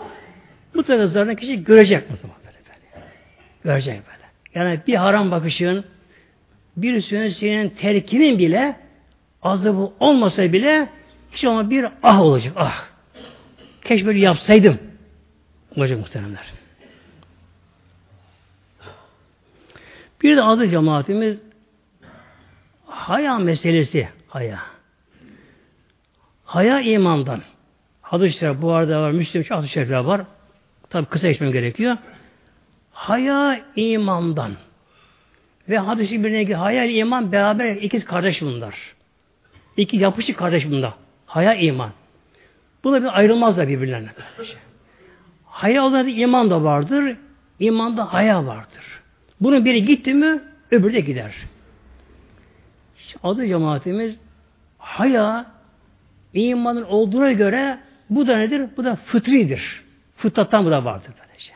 [0.74, 2.16] bu taraflarını kişi görecek mi?
[3.64, 4.26] Görecek böyle.
[4.54, 5.84] Yani bir haram bakışın
[6.76, 7.00] bir
[7.30, 8.76] senin terkinin bile
[9.42, 10.88] azabı olmasa bile
[11.32, 12.52] hiç ama bir ah olacak.
[12.56, 12.95] Ah.
[13.86, 14.78] Keşke böyle yapsaydım.
[15.76, 16.52] Olacak muhteremler.
[20.22, 21.38] Bir de adı cemaatimiz
[22.86, 24.08] haya meselesi.
[24.28, 24.60] Haya.
[26.44, 27.42] Haya imandan.
[28.02, 29.10] Hadis-i bu arada var.
[29.10, 30.22] Müslüm hadis-i var.
[30.90, 31.96] Tabi kısa geçmem gerekiyor.
[32.92, 34.52] Haya imandan.
[35.68, 38.74] Ve hadisi birine haya iman beraber ikiz kardeş bunlar.
[39.76, 40.94] İki yapışık kardeş bunlar.
[41.26, 41.92] Haya iman.
[42.86, 44.08] Buna bir ayrılmazlar birbirlerine.
[45.44, 47.16] Haya iman da vardır.
[47.58, 49.00] İmanda haya vardır.
[49.40, 51.34] Bunun biri gitti mi öbürü de gider.
[53.22, 54.20] Adı cemaatimiz
[54.78, 55.46] haya
[56.34, 57.78] imanın olduğuna göre
[58.10, 58.66] bu da nedir?
[58.76, 59.82] Bu da fıtridir.
[60.16, 61.52] Fıtrattan bu da vardır böylece.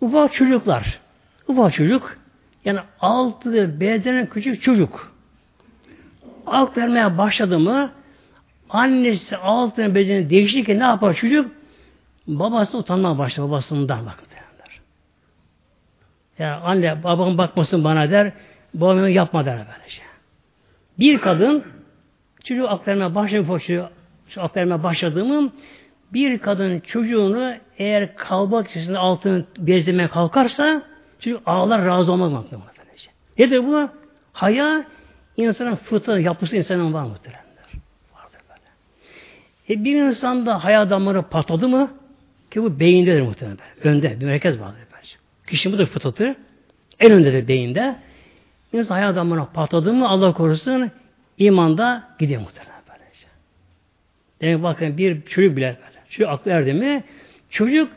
[0.00, 1.00] Ufak çocuklar.
[1.48, 2.18] Ufak çocuk
[2.64, 5.12] yani altı bezlenen küçük çocuk.
[6.46, 7.97] Alt vermeye başladı mı
[8.70, 11.50] annesi altını bezini değiştirirken ne yapar çocuk?
[12.26, 14.80] Babası utanmaya başlar babasından bakın derler.
[16.38, 18.32] Yani anne babam bakmasın bana der,
[18.74, 20.02] babam yapma der böylece.
[20.98, 21.64] Bir kadın
[22.44, 23.90] çocuğu aktarmaya başladı,
[24.28, 25.52] şu aktarmaya başladığımı
[26.12, 30.82] bir kadın çocuğunu eğer kalbak içerisinde altını bezlemeye kalkarsa
[31.20, 32.68] çocuk ağlar razı olmak muhtemelen.
[33.38, 33.88] Nedir bu?
[34.32, 34.84] Haya
[35.36, 37.47] insanın fıtratı, yapısı insanın var muhtemelen.
[39.70, 41.90] E bir insanda haya damarı patladı mı
[42.50, 43.58] ki bu beyindedir muhtemelen.
[43.84, 44.80] Önde bir merkez vardır.
[44.96, 45.14] Bence.
[45.46, 46.36] Kişinin bu da fıtratı
[47.00, 47.96] en öndedir beyinde.
[48.72, 50.90] İnsan haya damarına patladı mı Allah korusun
[51.38, 52.82] imanda gidiyor muhtemelen.
[52.88, 53.26] Böylece.
[54.40, 55.98] Demek bakın bir çocuk bile böyle.
[56.10, 57.04] Şu aklı erdi mi
[57.50, 57.92] çocuk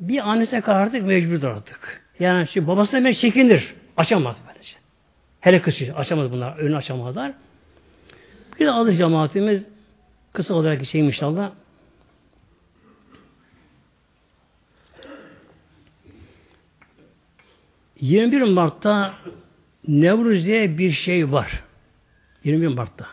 [0.00, 2.02] bir annesine kadar artık mecburdur artık.
[2.20, 3.74] Yani şu babasına hemen çekinir.
[3.96, 4.76] Açamaz böylece.
[5.40, 6.56] Hele kız açamaz bunlar.
[6.58, 7.32] Önünü açamazlar.
[8.60, 9.73] Bir de adı cemaatimiz
[10.34, 11.52] kısa olarak geçeyim inşallah.
[18.00, 19.14] ...21 Mart'ta
[19.88, 21.62] Nevruz diye bir şey var.
[22.44, 23.06] 21 Mart'ta.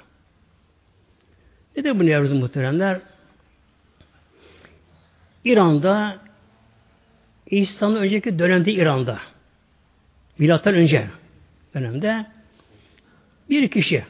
[1.78, 3.00] Ne de bu Nevruz muhteremler?
[5.46, 6.20] İran'da
[7.46, 9.20] İslam'ın önceki dönemde İran'da
[10.38, 11.08] milattan önce
[11.74, 12.26] dönemde
[13.50, 14.06] bir kişi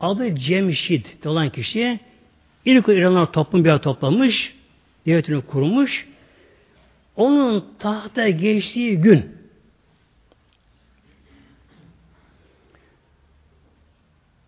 [0.00, 2.00] adı Cemşid olan kişi
[2.64, 4.54] ilk İranlar toplum bir yer toplamış
[5.06, 6.06] devletini kurmuş
[7.16, 9.34] onun tahta geçtiği gün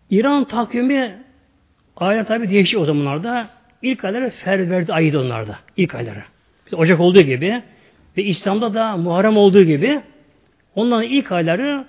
[0.09, 1.23] İran takvimi
[1.97, 3.49] aylar tabi değişiyor o zamanlarda.
[3.81, 5.59] İlk ayları Ferverdi ayıydı onlarda.
[5.77, 6.23] İlk ayları.
[6.71, 7.63] Ocak olduğu gibi
[8.17, 10.01] ve İslam'da da Muharrem olduğu gibi
[10.75, 11.85] onların ilk ayları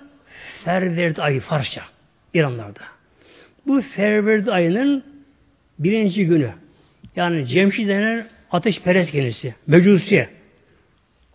[0.65, 1.81] Ferverdi ayı Farsça
[2.33, 2.81] İranlarda.
[3.69, 5.03] Bu Ferverdi ayının
[5.79, 6.49] birinci günü
[7.15, 9.55] yani Cemşi denen ateş perest kendisi.
[9.67, 10.29] Mecusi.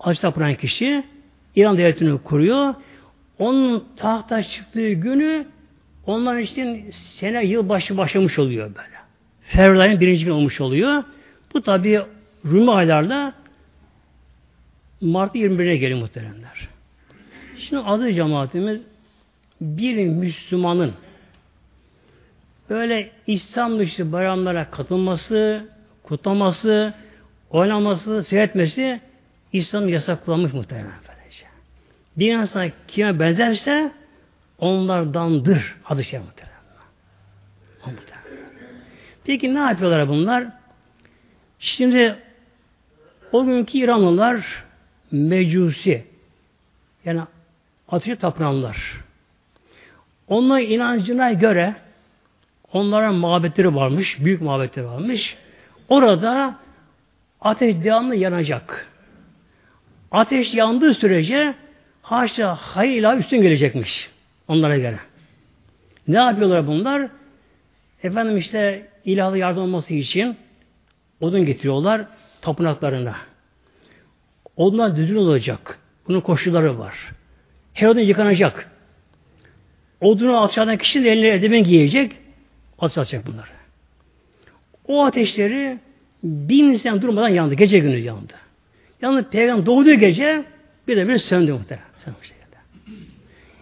[0.01, 1.05] Ateş tapınan kişi
[1.57, 2.75] İran devletini kuruyor.
[3.39, 5.47] Onun tahta çıktığı günü
[6.07, 8.97] onlar için sene yıl başı başlamış oluyor böyle.
[9.43, 11.05] Fevrilay'ın birinci gün olmuş oluyor.
[11.55, 12.01] Bu tabi
[12.45, 13.35] Rumi aylarda
[15.01, 16.69] Mart 21'e geliyor muhteremler.
[17.59, 18.83] Şimdi adı cemaatimiz
[19.61, 20.93] bir Müslümanın
[22.71, 25.69] böyle İslam dışı bayramlara katılması,
[26.03, 26.95] kutlaması,
[27.51, 29.01] oynaması, seyretmesi
[29.53, 31.47] İslam yasaklanmış muhtemelen böylece.
[32.17, 33.93] Bir insan kime benzerse
[34.59, 36.55] onlardandır adı şey muhtemelen.
[39.25, 40.45] Peki ne yapıyorlar bunlar?
[41.59, 42.17] Şimdi
[43.33, 44.65] o günkü İranlılar
[45.13, 46.05] mecusi
[47.05, 47.21] yani
[47.89, 49.01] ateşe tapınanlar.
[50.29, 51.75] Onların inancına göre
[52.75, 55.37] onların mabetleri varmış, büyük mabetleri varmış.
[55.89, 56.55] Orada
[57.41, 58.89] ateş devamlı yanacak.
[60.11, 61.55] Ateş yandığı sürece
[62.03, 64.11] haşa hayır ilahi üstün gelecekmiş
[64.49, 64.99] onlara göre.
[66.09, 67.09] Ne yapıyorlar bunlar?
[68.03, 70.37] Efendim işte ilahlı yardım olması için
[71.21, 72.07] odun getiriyorlar
[72.41, 73.17] tapınaklarına.
[74.57, 75.79] Odunlar düzgün olacak.
[76.09, 76.95] Bunun koşulları var.
[77.75, 78.71] Her odun yıkanacak.
[80.01, 82.13] Odunu alçadan kişi de eline edemen giyecek.
[82.85, 83.51] Atacak bunları.
[84.89, 85.79] O ateşleri
[86.23, 87.55] bin sene durmadan yandı.
[87.55, 88.33] Gece günü yandı.
[89.03, 90.45] Yalnız peygamber doğduğu gece
[90.89, 91.87] bir de bir söndü muhtemelen.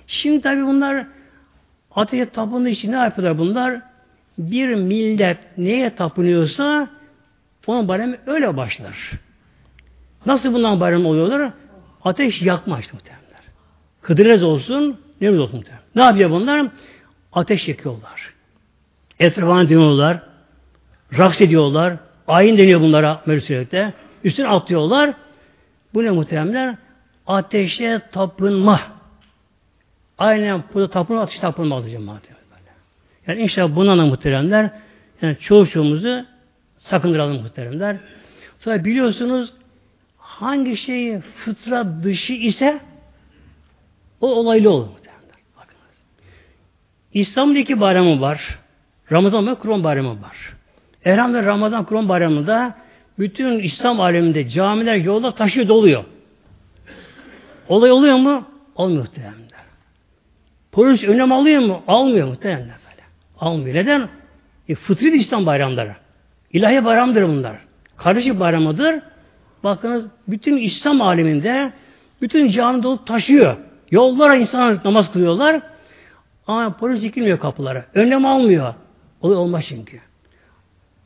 [0.07, 1.07] Şimdi tabi bunlar
[1.95, 3.81] ateşe tapındığı için ne yapıyorlar bunlar?
[4.39, 6.89] Bir millet neye tapınıyorsa
[7.67, 9.11] onun bayramı öyle başlar.
[10.27, 11.53] Nasıl bundan bayram oluyorlar?
[12.05, 13.23] Ateş yakma işte muhtemelen.
[14.03, 15.85] Kıdırez olsun, ne olsun muhtemelen.
[15.95, 16.67] Ne yapıyor bunlar?
[17.33, 18.33] Ateş yakıyorlar.
[19.23, 20.21] Etrafına dönüyorlar.
[21.19, 21.97] Raks ediyorlar.
[22.29, 23.93] Ayin deniyor bunlara Mersilik'te.
[24.25, 25.15] Üstüne atlıyorlar.
[25.95, 26.75] Bu ne muhteremler?
[27.27, 28.81] Ateşe tapınma.
[30.19, 32.23] Aynen burada tapınma, ateşe tapınmaz cemaat.
[33.27, 34.71] Yani inşallah buna da muhteremler
[35.23, 36.25] yani çoğu çoğumuzu
[36.79, 37.97] sakındıralım muhteremler.
[38.59, 39.53] Sonra biliyorsunuz
[40.19, 42.81] hangi şey fıtrat dışı ise
[44.21, 45.37] o olaylı olur muhteremler.
[45.57, 45.97] Bakınız.
[47.15, 48.62] İslam'da bayramı var.
[49.13, 50.55] Ramazan ve Kurban bayramı var.
[51.05, 52.75] Elhamdülillah Ramazan Kurban bayramında
[53.19, 56.05] bütün İslam aleminde camiler yolda taşı doluyor.
[57.69, 58.45] Olay oluyor mu?
[58.75, 59.35] Olmuyor muhtemelen.
[60.73, 61.83] Polis önlem alıyor mu?
[61.89, 63.03] Almıyor muhtemelen böyle.
[63.41, 63.77] Almıyor.
[63.77, 64.09] Neden?
[64.69, 65.97] E, fıtri İslam bayramları.
[66.53, 67.57] İlahi bayramdır bunlar.
[67.97, 69.01] Kardeşlik bayramıdır.
[69.65, 71.73] Bakınız bütün İslam aleminde
[72.23, 73.57] bütün cami dolu taşıyor.
[73.91, 75.61] Yollara insanlar namaz kılıyorlar.
[76.47, 77.85] Ama polis dikilmiyor kapılara.
[77.95, 78.75] Önlem almıyor.
[79.23, 80.01] Olay olmaz çünkü.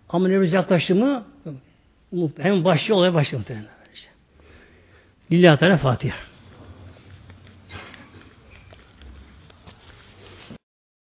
[0.08, 1.24] Ama Nevruz yaklaştı mı
[2.38, 3.76] hem başlıyor olay başlıyor muhtemelen.
[5.32, 6.16] Lillahi Teala Fatiha.